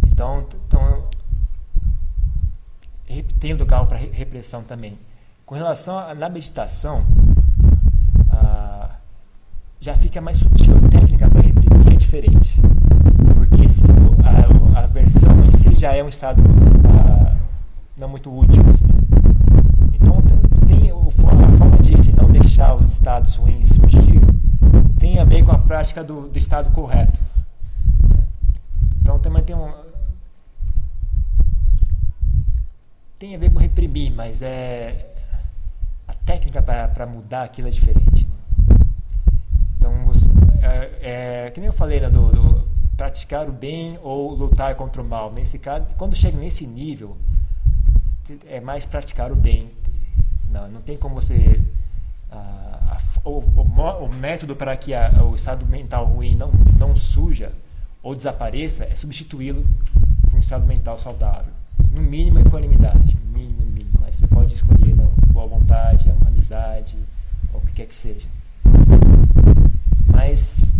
[0.05, 1.09] Então, então
[3.39, 4.97] tem lugar para repressão também.
[5.45, 7.03] Com relação à na meditação,
[8.29, 8.95] ah,
[9.79, 10.75] já fica mais sutil.
[10.77, 11.41] A técnica para
[12.01, 12.59] diferente.
[13.33, 13.85] Porque se,
[14.23, 16.41] a, a versão em si já é um estado
[16.89, 17.35] ah,
[17.97, 18.63] não muito útil.
[18.69, 18.85] Assim.
[19.93, 20.21] Então,
[20.67, 24.21] tem o, a forma de, de, não deixar os estados ruins surgir
[24.99, 27.19] tem a ver com a prática do, do estado correto.
[29.01, 29.71] Então, também tem um.
[33.17, 35.11] Tem a ver com reprimir, mas é
[36.25, 38.27] técnica para mudar aquilo é diferente.
[39.77, 40.27] Então, você,
[40.61, 45.01] é, é, que nem eu falei, né, do, do, praticar o bem ou lutar contra
[45.01, 45.33] o mal.
[45.33, 47.17] Nesse caso, quando chega nesse nível,
[48.47, 49.71] é mais praticar o bem.
[50.49, 51.59] Não, não tem como você.
[52.31, 56.95] Ah, a, o, o, o, método para que a, o estado mental ruim não, não
[56.95, 57.51] suja
[58.03, 59.65] ou desapareça é substituí-lo
[60.29, 61.53] por um estado mental saudável.
[61.89, 63.17] No mínimo, equanimidade.
[63.33, 63.99] Mínimo, mínimo.
[63.99, 66.97] Mas você pode escolher não, boa vontade, amizade,
[67.53, 68.27] ou o que quer que seja.
[70.21, 70.71] Mas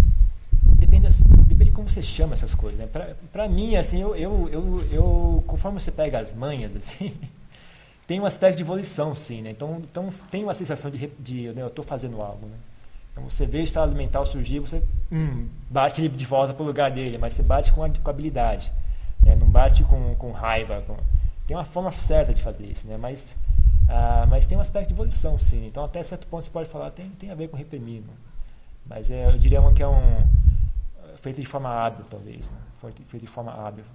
[0.75, 1.08] depende,
[1.47, 2.80] depende de como você chama essas coisas.
[2.80, 2.88] Né?
[3.34, 7.17] Para mim, assim, eu, eu, eu, eu, conforme você pega as manhas, assim,
[8.06, 9.41] tem um aspecto de evolução, sim.
[9.41, 9.49] Né?
[9.49, 12.45] Então, então tem uma sensação de, de né, eu estou fazendo algo.
[12.45, 12.56] Né?
[13.12, 16.65] Então você vê o estado mental surgir, você hum, bate ele de volta para o
[16.65, 18.71] lugar dele, mas você bate com, com habilidade.
[19.25, 19.36] Né?
[19.36, 20.84] Não bate com, com raiva.
[20.86, 20.95] Com...
[21.47, 22.95] Tem uma forma certa de fazer isso, né?
[22.95, 23.36] mas
[23.89, 25.65] ah, mas tem um aspecto de evolução, sim.
[25.65, 28.01] Então, até certo ponto, você pode falar tem, tem a ver com reprimir.
[28.01, 28.13] Né?
[28.86, 30.32] Mas é, eu diria que é um
[31.22, 32.50] feito de forma hábil, talvez.
[32.50, 32.58] Né?
[32.80, 33.86] Feito de forma hábil.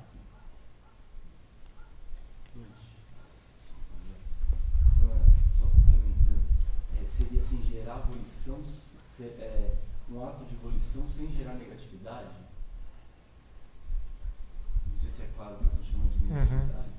[5.49, 6.45] Só complementando,
[7.01, 9.77] é, seria assim, gerar volição, ser, é,
[10.09, 12.37] um ato de volição sem gerar negatividade?
[14.87, 16.35] Não sei se é claro o que eu estou chamando de uhum.
[16.35, 16.89] negatividade.
[16.89, 16.97] Uhum.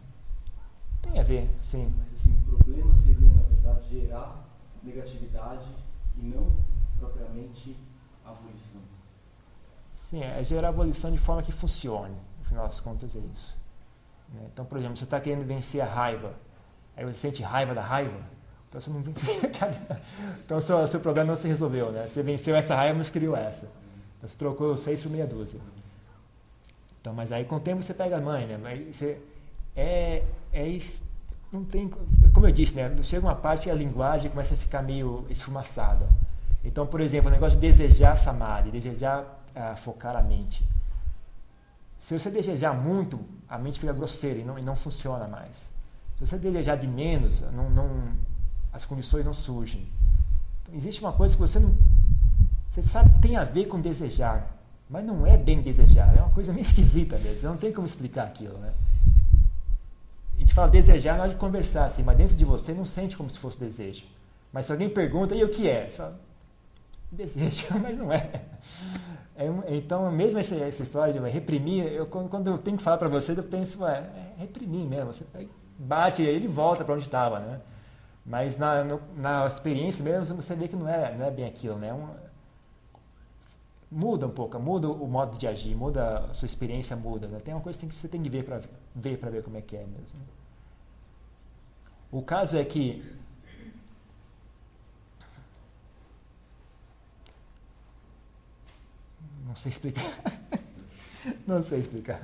[1.02, 1.94] Tem a ver, sim.
[1.98, 4.46] Mas assim, o problema seria, na verdade, gerar
[4.84, 5.68] negatividade
[6.18, 6.52] e não
[7.00, 7.78] propriamente
[8.26, 8.82] a volição.
[10.10, 12.16] Sim, é gerar a volição de forma que funcione.
[12.40, 13.58] No final das contas é isso.
[14.34, 14.48] Né?
[14.54, 16.34] Então, por exemplo, você está querendo vencer a raiva,
[16.96, 18.20] aí você sente raiva da raiva,
[18.70, 19.02] então você não
[20.46, 22.08] Então seu, seu problema não se resolveu, né?
[22.08, 23.66] Você venceu essa raiva, mas criou essa.
[24.18, 25.60] Então você trocou seis por meia dúzia.
[27.00, 28.58] Então, mas aí com o tempo você pega a mãe, né?
[28.62, 29.22] Mas você,
[29.76, 30.80] é, é
[31.52, 31.90] não tem,
[32.34, 32.94] como eu disse, né?
[33.04, 36.08] Chega uma parte a linguagem começa a ficar meio esfumaçada.
[36.68, 39.22] Então, por exemplo, o negócio de desejar samadhi, desejar
[39.56, 40.68] uh, focar a mente.
[41.98, 45.70] Se você desejar muito, a mente fica grosseira e não, e não funciona mais.
[46.18, 47.90] Se você desejar de menos, não, não,
[48.74, 49.88] as condições não surgem.
[50.62, 51.74] Então, existe uma coisa que você não.
[52.70, 54.46] Você sabe que tem a ver com desejar,
[54.90, 58.26] mas não é bem desejar, é uma coisa meio esquisita mesmo, não tem como explicar
[58.26, 58.74] aquilo, né?
[60.36, 63.16] A gente fala desejar na hora de conversar, assim, mas dentro de você não sente
[63.16, 64.04] como se fosse desejo.
[64.52, 65.90] Mas se alguém pergunta, e o que é?
[65.90, 66.27] Você fala,
[67.12, 68.30] desejo, mas não é.
[69.36, 72.98] é então, mesmo essa, essa, história de reprimir, eu, quando, quando eu tenho que falar
[72.98, 75.14] para você, eu penso, ué, é reprimir mesmo.
[75.14, 75.26] Você
[75.78, 77.62] bate e ele volta para onde estava, né?
[78.26, 81.78] Mas na, no, na experiência mesmo, você vê que não é, não é bem aquilo,
[81.78, 81.94] né?
[81.94, 82.08] Um,
[83.90, 87.28] muda um pouco, muda o modo de agir, muda a sua experiência muda.
[87.28, 87.40] Né?
[87.40, 88.62] Tem uma coisa que você tem que ver para
[88.94, 90.20] ver para ver como é que é mesmo.
[92.12, 93.04] O caso é que
[99.48, 100.12] não sei explicar.
[101.48, 102.22] não sei explicar.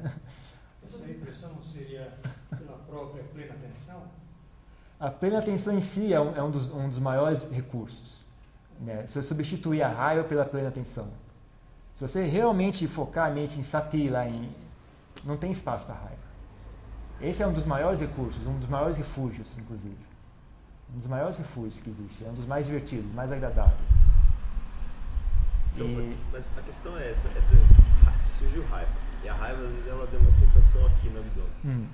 [0.85, 2.11] Essa impressão seria
[2.49, 4.03] pela própria plena atenção?
[4.99, 8.23] A plena atenção em si é um, é um, dos, um dos maiores recursos.
[8.79, 9.07] Né?
[9.07, 11.07] Se eu substituir a raiva pela plena atenção.
[11.95, 14.49] Se você realmente focar a mente em sati, lá em,
[15.23, 16.23] não tem espaço para raiva.
[17.21, 19.97] Esse é um dos maiores recursos, um dos maiores refúgios, inclusive.
[20.93, 22.25] Um dos maiores refúgios que existe.
[22.25, 24.12] É um dos mais divertidos, mais agradáveis.
[25.73, 26.15] Então, e...
[26.31, 27.41] Mas a questão é essa, é
[28.19, 28.91] surgiu raiva.
[29.23, 31.51] E a raiva, às vezes, ela deu uma sensação aqui no abdômen.
[31.65, 31.87] Hum.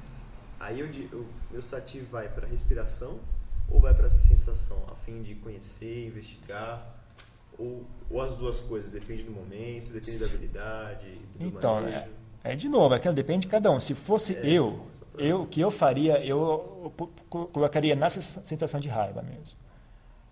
[0.59, 3.19] Aí o meu sati vai para a respiração
[3.69, 6.95] ou vai para essa sensação, a fim de conhecer, investigar,
[7.57, 12.07] ou, ou as duas coisas, depende do momento, depende da habilidade, do Então, é,
[12.43, 13.79] é, de novo, aquilo depende de cada um.
[13.79, 14.87] Se fosse é, eu,
[15.17, 16.91] eu, o que eu faria, eu
[17.29, 19.57] colocaria na sensação de raiva mesmo.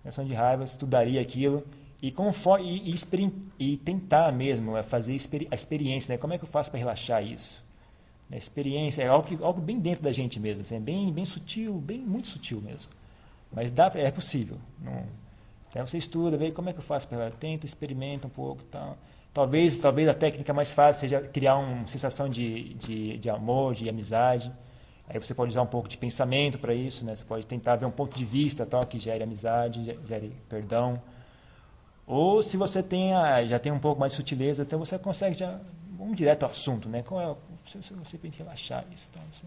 [0.04, 1.64] Sensação de raiva, estudaria aquilo
[2.02, 5.14] e, conforme, e, e, e tentar mesmo é, fazer
[5.52, 6.18] a experiência, né?
[6.18, 7.64] Como é que eu faço para relaxar isso?
[8.32, 11.26] A experiência é algo, que, algo bem dentro da gente mesmo, assim, é bem, bem
[11.26, 12.92] sutil, bem muito sutil mesmo.
[13.52, 14.58] Mas dá, é possível.
[14.82, 15.04] Não,
[15.70, 17.08] então você estuda, vê como é que eu faço,
[17.40, 18.98] tenta, experimenta um pouco, tal.
[19.34, 23.88] Talvez, talvez a técnica mais fácil seja criar uma sensação de, de, de amor, de
[23.88, 24.52] amizade.
[25.08, 27.16] Aí você pode usar um pouco de pensamento para isso, né?
[27.16, 31.02] Você pode tentar ver um ponto de vista tal que gere amizade, gere perdão.
[32.08, 35.38] Ou se você tem a, já tem um pouco mais de sutileza, então você consegue
[35.38, 35.60] já
[35.98, 37.04] vamos direto ao assunto, né?
[37.04, 39.46] Qual é, você, você tem que relaxar isso, então você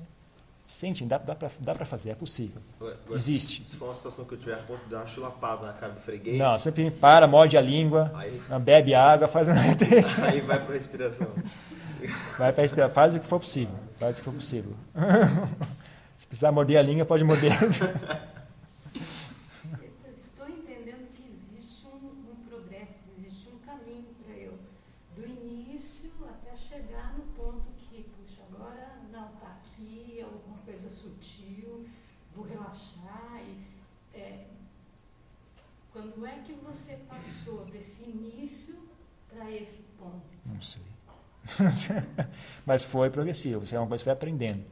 [0.66, 2.60] sente, dá, dá para dá fazer, é possível.
[2.80, 3.64] Ué, Existe.
[3.66, 5.92] Se for uma situação que eu tiver a ponto de dar uma chulapada na cara
[5.92, 6.38] do freguês.
[6.38, 9.48] Não, você para, morde a língua, aí, bebe água, faz
[10.22, 11.28] Aí vai para respiração.
[12.38, 13.74] Vai para respirar, faz o que for possível.
[13.98, 14.74] Faz o que for possível.
[16.16, 17.52] Se precisar morder a língua, pode morder.
[42.66, 44.64] Mas foi progressivo, isso é uma coisa que foi aprendendo.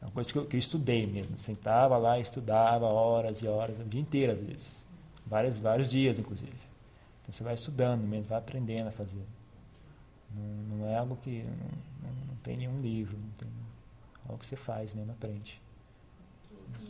[0.00, 1.38] É uma coisa que eu, que eu estudei mesmo.
[1.38, 4.86] Sentava lá, estudava horas e horas, o dia inteiro às vezes.
[5.26, 6.56] Vários, vários dias, inclusive.
[7.22, 9.24] Então você vai estudando mesmo, vai aprendendo a fazer.
[10.34, 11.42] Não, não é algo que.
[11.42, 13.48] Não, não, não, tem nenhum livro, não tem.
[13.48, 15.60] É algo que você faz mesmo, aprende.
[16.80, 16.84] E,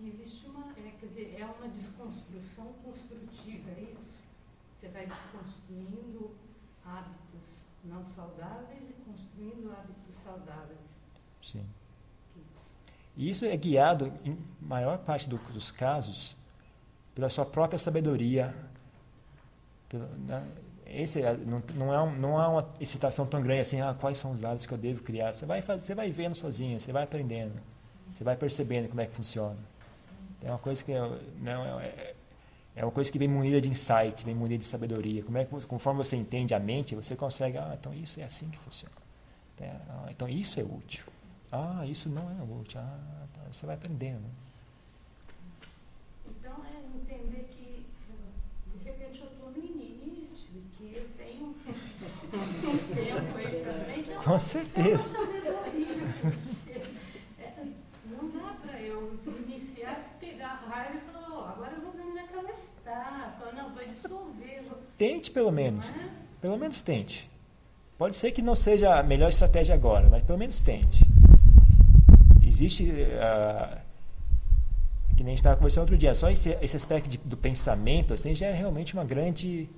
[0.00, 0.72] e, existe uma.
[0.72, 4.22] É, quer dizer, é uma desconstrução construtiva, é isso?
[4.74, 6.30] Você vai desconstruindo
[6.84, 7.17] hábitos
[7.88, 11.00] não saudáveis e construindo hábitos saudáveis.
[11.42, 11.64] Sim.
[13.16, 16.36] E isso é guiado, em maior parte do, dos casos,
[17.14, 18.54] pela sua própria sabedoria.
[19.88, 20.46] Pela, né?
[20.86, 24.16] Esse é, não, não, é um, não há uma excitação tão grande assim, ah, quais
[24.16, 25.34] são os hábitos que eu devo criar.
[25.34, 27.60] Você vai, você vai vendo sozinho, você vai aprendendo,
[28.10, 29.58] você vai percebendo como é que funciona.
[30.42, 30.92] É uma coisa que
[31.40, 32.14] não, é,
[32.78, 35.24] é uma coisa que vem munida de insight, vem munida de sabedoria.
[35.24, 38.48] Como é que, conforme você entende a mente, você consegue, ah, então isso é assim
[38.48, 38.94] que funciona.
[39.60, 41.04] Ah, então isso é útil.
[41.50, 42.78] Ah, isso não é útil.
[42.78, 44.22] Ah, tá, você vai aprendendo.
[46.24, 47.84] Então é entender que
[48.78, 51.54] de repente eu estou no início e que eu tenho um
[52.94, 54.12] tempo aí para frente.
[54.12, 55.16] Com certeza.
[55.16, 56.54] É uma sabedoria.
[64.98, 65.92] Tente pelo menos.
[66.40, 67.30] Pelo menos tente.
[67.96, 71.04] Pode ser que não seja a melhor estratégia agora, mas pelo menos tente.
[72.42, 72.92] Existe.
[73.20, 73.78] ah,
[75.16, 78.14] que nem a gente estava conversando outro dia, só esse, esse aspecto de- do pensamento
[78.14, 79.68] assim, já é realmente uma grande.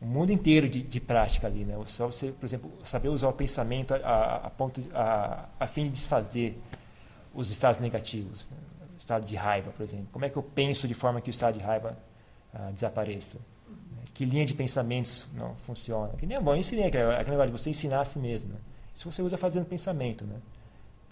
[0.00, 1.64] um mundo inteiro de, de prática ali.
[1.64, 1.78] Né?
[1.86, 5.84] Só você, por exemplo, saber usar o pensamento a, a, a ponto, a, a fim
[5.86, 6.58] de desfazer
[7.34, 8.46] os estados negativos.
[8.96, 10.08] Estado de raiva, por exemplo.
[10.12, 11.96] Como é que eu penso de forma que o estado de raiva
[12.52, 13.38] ah, desapareça?
[14.14, 16.12] Que linha de pensamentos não funciona.
[16.16, 18.52] Que nem é bom, eu ensinei aquele aquele negócio de você ensinar a si mesmo.
[18.52, 18.60] Né?
[18.94, 20.24] Isso você usa fazendo pensamento.
[20.24, 20.36] Né?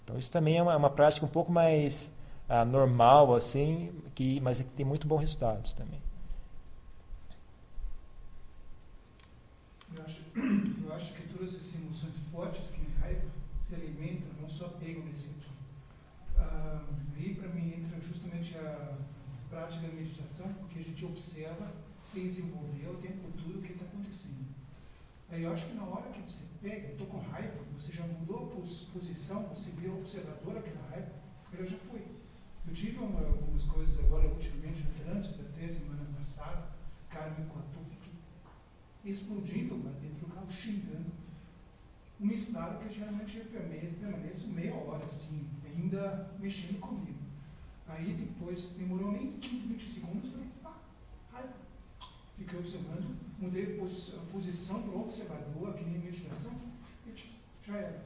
[0.03, 2.11] Então isso também é uma, uma prática um pouco mais
[2.47, 6.01] ah, normal, assim, que, mas que tem muito bons resultados também.
[9.95, 10.21] Eu acho,
[10.83, 13.27] eu acho que todas essas emoções fortes que me raiva
[13.61, 15.31] se alimentam, não só pegam nesse.
[16.37, 16.81] Ah,
[17.15, 18.97] aí para mim entra justamente a
[19.49, 21.71] prática da meditação, porque a gente observa
[22.09, 24.49] sem desenvolver o tempo todo o que está acontecendo.
[25.29, 28.03] Aí eu acho que na hora que você pega, eu estou com raiva, você já
[28.03, 31.11] mudou a pos- posição, você vira observador daquela raiva,
[31.53, 32.03] ela já foi.
[32.67, 36.69] Eu tive uma- algumas coisas agora, ultimamente, no trânsito, até semana passada,
[37.05, 38.13] o cara me cortou, fiquei
[39.05, 41.11] explodindo lá dentro do carro, xingando.
[42.19, 47.19] Um estado que geralmente eu permane- permaneço meia hora, assim, ainda mexendo comigo.
[47.87, 50.47] Aí depois, demorou nem 15, 20 segundos, falei.
[52.39, 56.53] Fiquei observando, mudei a pos- a posição para o observador, que nem meditação,
[57.05, 57.13] e
[57.67, 58.01] já era.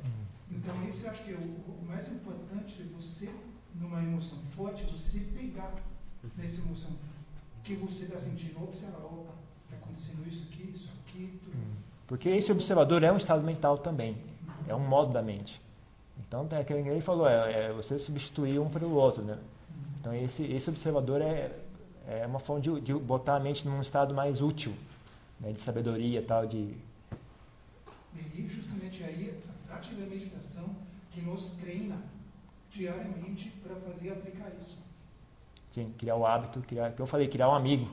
[0.51, 3.29] Então, esse acho que é o, mais importante de você,
[3.79, 5.73] numa emoção forte, é você se pegar
[6.35, 6.91] nessa emoção
[7.63, 9.33] que você está sentindo, observar, opa,
[9.65, 11.55] está acontecendo isso aqui, isso aqui, tudo.
[12.07, 14.17] Porque esse observador é um estado mental também,
[14.67, 15.61] é um modo da mente.
[16.27, 19.23] Então, é aquilo que ele falou, é, é você substituir um pelo outro.
[19.23, 19.37] Né?
[20.01, 21.51] Então, esse, esse observador é,
[22.07, 24.73] é uma forma de, de botar a mente num estado mais útil,
[25.39, 25.51] né?
[25.51, 26.75] de sabedoria tal, de...
[28.15, 30.69] E justamente aí, a prática da meditação
[31.11, 31.97] que nos treina
[32.69, 34.77] diariamente para fazer aplicar isso.
[35.69, 37.89] Sim, criar o hábito, criar, que eu falei, criar um amigo,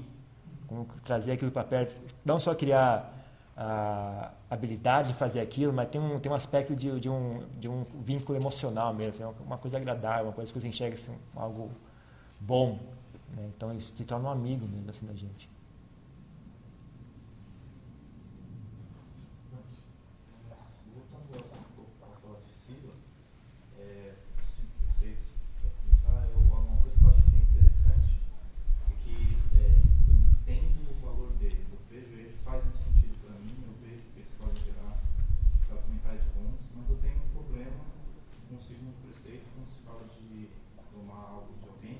[0.66, 1.94] como trazer aquilo para perto,
[2.24, 3.16] não só criar
[3.56, 7.68] a habilidade de fazer aquilo, mas tem um, tem um aspecto de, de, um, de
[7.68, 11.70] um vínculo emocional mesmo, assim, uma coisa agradável, uma coisa que você enxerga assim, algo
[12.40, 12.78] bom.
[13.36, 13.50] Né?
[13.56, 15.48] Então isso se torna um amigo mesmo assim da gente.
[20.92, 22.92] Voltando um pouco para falar de sigla,
[23.78, 24.14] é,
[24.56, 25.28] cinco preceitos,
[25.60, 28.20] para começar, eu, uma coisa que eu acho que é interessante
[28.90, 33.38] é que é, eu entendo o valor deles, eu vejo eles, fazem um sentido para
[33.38, 35.00] mim, eu vejo que eles podem gerar
[35.62, 37.84] estados mentais bons, mas eu tenho um problema
[38.48, 40.48] com o segundo preceito, quando se fala de
[40.90, 41.98] tomar algo de alguém,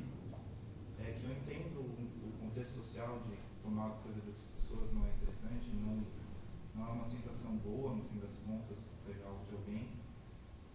[0.98, 5.06] é que eu entendo o, o contexto social de tomar coisa de outras pessoas não
[5.06, 6.04] é interessante, não,
[6.74, 8.76] não é uma sensação boa, no fim das contas,
[9.06, 9.88] pegar algo de alguém.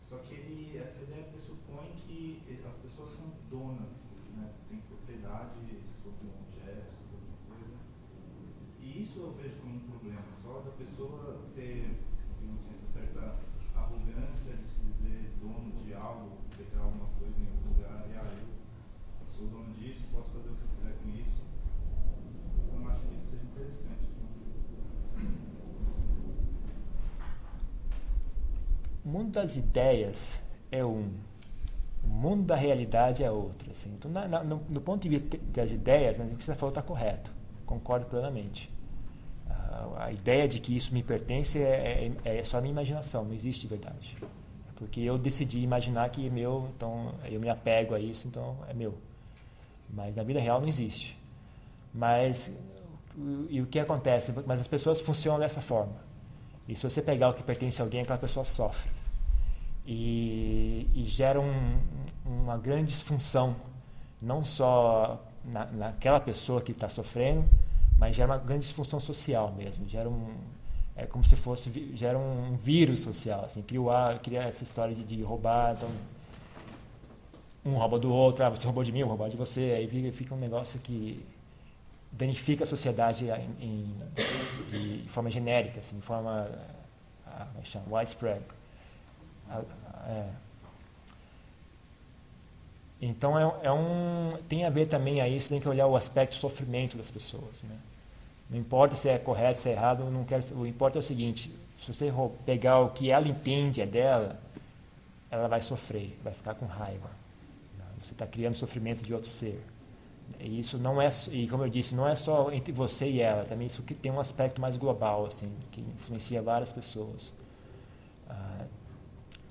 [0.01, 5.59] Só que ele, essa ideia pressupõe que as pessoas são donas, né, têm propriedade
[6.01, 7.77] sobre um objeto, sobre alguma coisa.
[8.79, 11.99] E isso eu vejo como um problema, só da pessoa ter
[12.39, 13.35] digamos assim, essa certa
[13.75, 18.33] arrogância de se dizer dono de algo, pegar alguma coisa em algum lugar e ah,
[18.39, 21.43] eu sou dono disso, posso fazer o que eu quiser com isso.
[22.71, 24.05] Eu não acho que isso seja interessante.
[29.03, 30.41] O mundo das ideias
[30.71, 31.09] é um,
[32.03, 33.71] o mundo da realidade é outro.
[33.71, 33.89] Assim.
[33.97, 36.81] Então, na, na, no, ponto de vista das ideias, né, o que você falou está
[36.81, 37.31] correto,
[37.65, 38.69] concordo plenamente.
[39.49, 43.23] A, a, ideia de que isso me pertence é, é, é só a minha imaginação,
[43.23, 44.15] não existe de verdade.
[44.75, 48.73] Porque eu decidi imaginar que é meu, então eu me apego a isso, então é
[48.73, 48.93] meu.
[49.89, 51.17] Mas na vida real não existe.
[51.93, 52.51] Mas
[53.49, 54.33] e o que acontece?
[54.45, 55.95] Mas as pessoas funcionam dessa forma.
[56.67, 58.89] E se você pegar o que pertence a alguém, aquela pessoa sofre.
[59.85, 61.79] E, e gera um,
[62.25, 63.55] uma grande disfunção,
[64.21, 67.47] não só na, naquela pessoa que está sofrendo,
[67.97, 69.87] mas gera uma grande disfunção social mesmo.
[69.87, 70.33] Gera um,
[70.95, 75.21] é como se fosse gera um vírus social, assim, cria, cria essa história de, de
[75.21, 75.89] roubar, então
[77.65, 80.35] um rouba do outro, ah, você roubou de mim, eu roubou de você, aí fica
[80.35, 81.25] um negócio que
[82.11, 83.25] danifica a sociedade
[83.59, 83.95] em, em
[84.69, 86.47] de, forma genérica, assim, de forma
[87.25, 88.41] ah, chama, widespread.
[90.07, 90.29] É.
[93.01, 96.35] Então é, é, um tem a ver também aí você tem que olhar o aspecto
[96.35, 97.77] sofrimento das pessoas, né?
[98.49, 101.51] Não importa se é correto, se é errado, não quero, o importa é o seguinte:
[101.79, 102.11] Se você
[102.45, 104.39] pegar o que ela entende é dela,
[105.29, 107.09] ela vai sofrer, vai ficar com raiva.
[108.01, 109.65] Você está criando sofrimento de outro ser.
[110.39, 113.45] E isso não é, e como eu disse, não é só entre você e ela,
[113.45, 117.33] também isso que tem um aspecto mais global, assim, que influencia várias pessoas.
[118.29, 118.65] Ah,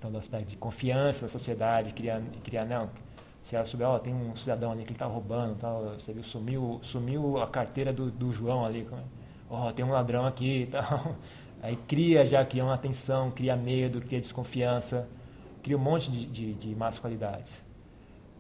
[0.05, 2.91] então, do aspecto de confiança na sociedade, criar, criar não,
[3.43, 6.79] se ela souber, ó, tem um cidadão ali que está roubando, tal, você viu, sumiu,
[6.83, 8.99] sumiu a carteira do, do João ali, é?
[9.49, 11.17] ó, tem um ladrão aqui e tal.
[11.63, 15.09] Aí cria já, cria uma atenção, cria medo, cria desconfiança,
[15.63, 17.65] cria um monte de, de, de más qualidades.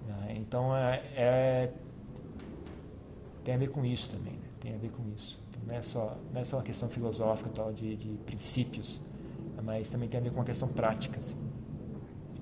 [0.06, 0.34] Né?
[0.36, 1.72] Então, é, é,
[3.42, 4.48] tem a ver com isso também, né?
[4.60, 5.40] tem a ver com isso.
[5.48, 9.00] Então, não, é só, não é só uma questão filosófica tal, de, de princípios,
[9.62, 11.34] mas também tem a ver com uma questão prática, assim,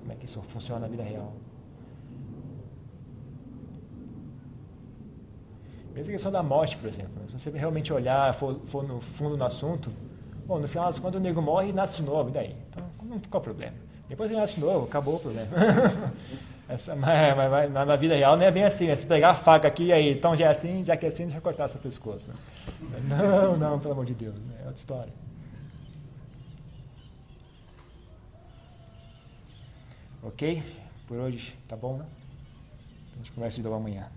[0.03, 1.33] como é que isso funciona na vida real.
[5.93, 7.13] Mesmo a questão da morte, por exemplo.
[7.15, 7.25] Né?
[7.27, 9.91] Se você realmente olhar, for, for no fundo no assunto,
[10.45, 12.55] Bom, no final, quando o nego morre, nasce de novo, e daí?
[12.69, 12.83] Então,
[13.29, 13.73] qual o problema?
[14.09, 15.47] Depois ele nasce de novo, acabou o problema.
[16.67, 18.95] Essa, mas, mas, mas, na vida real não é bem assim, né?
[18.95, 21.37] Se pegar a faca aqui, aí, então já é assim, já que é assim, deixa
[21.37, 22.31] eu cortar seu pescoço.
[23.07, 24.55] Não, não, pelo amor de Deus, né?
[24.59, 25.13] é outra história.
[30.23, 30.63] Ok?
[31.05, 32.05] Por hoje, tá bom, né?
[33.13, 34.09] A gente conversa de novo amanhã.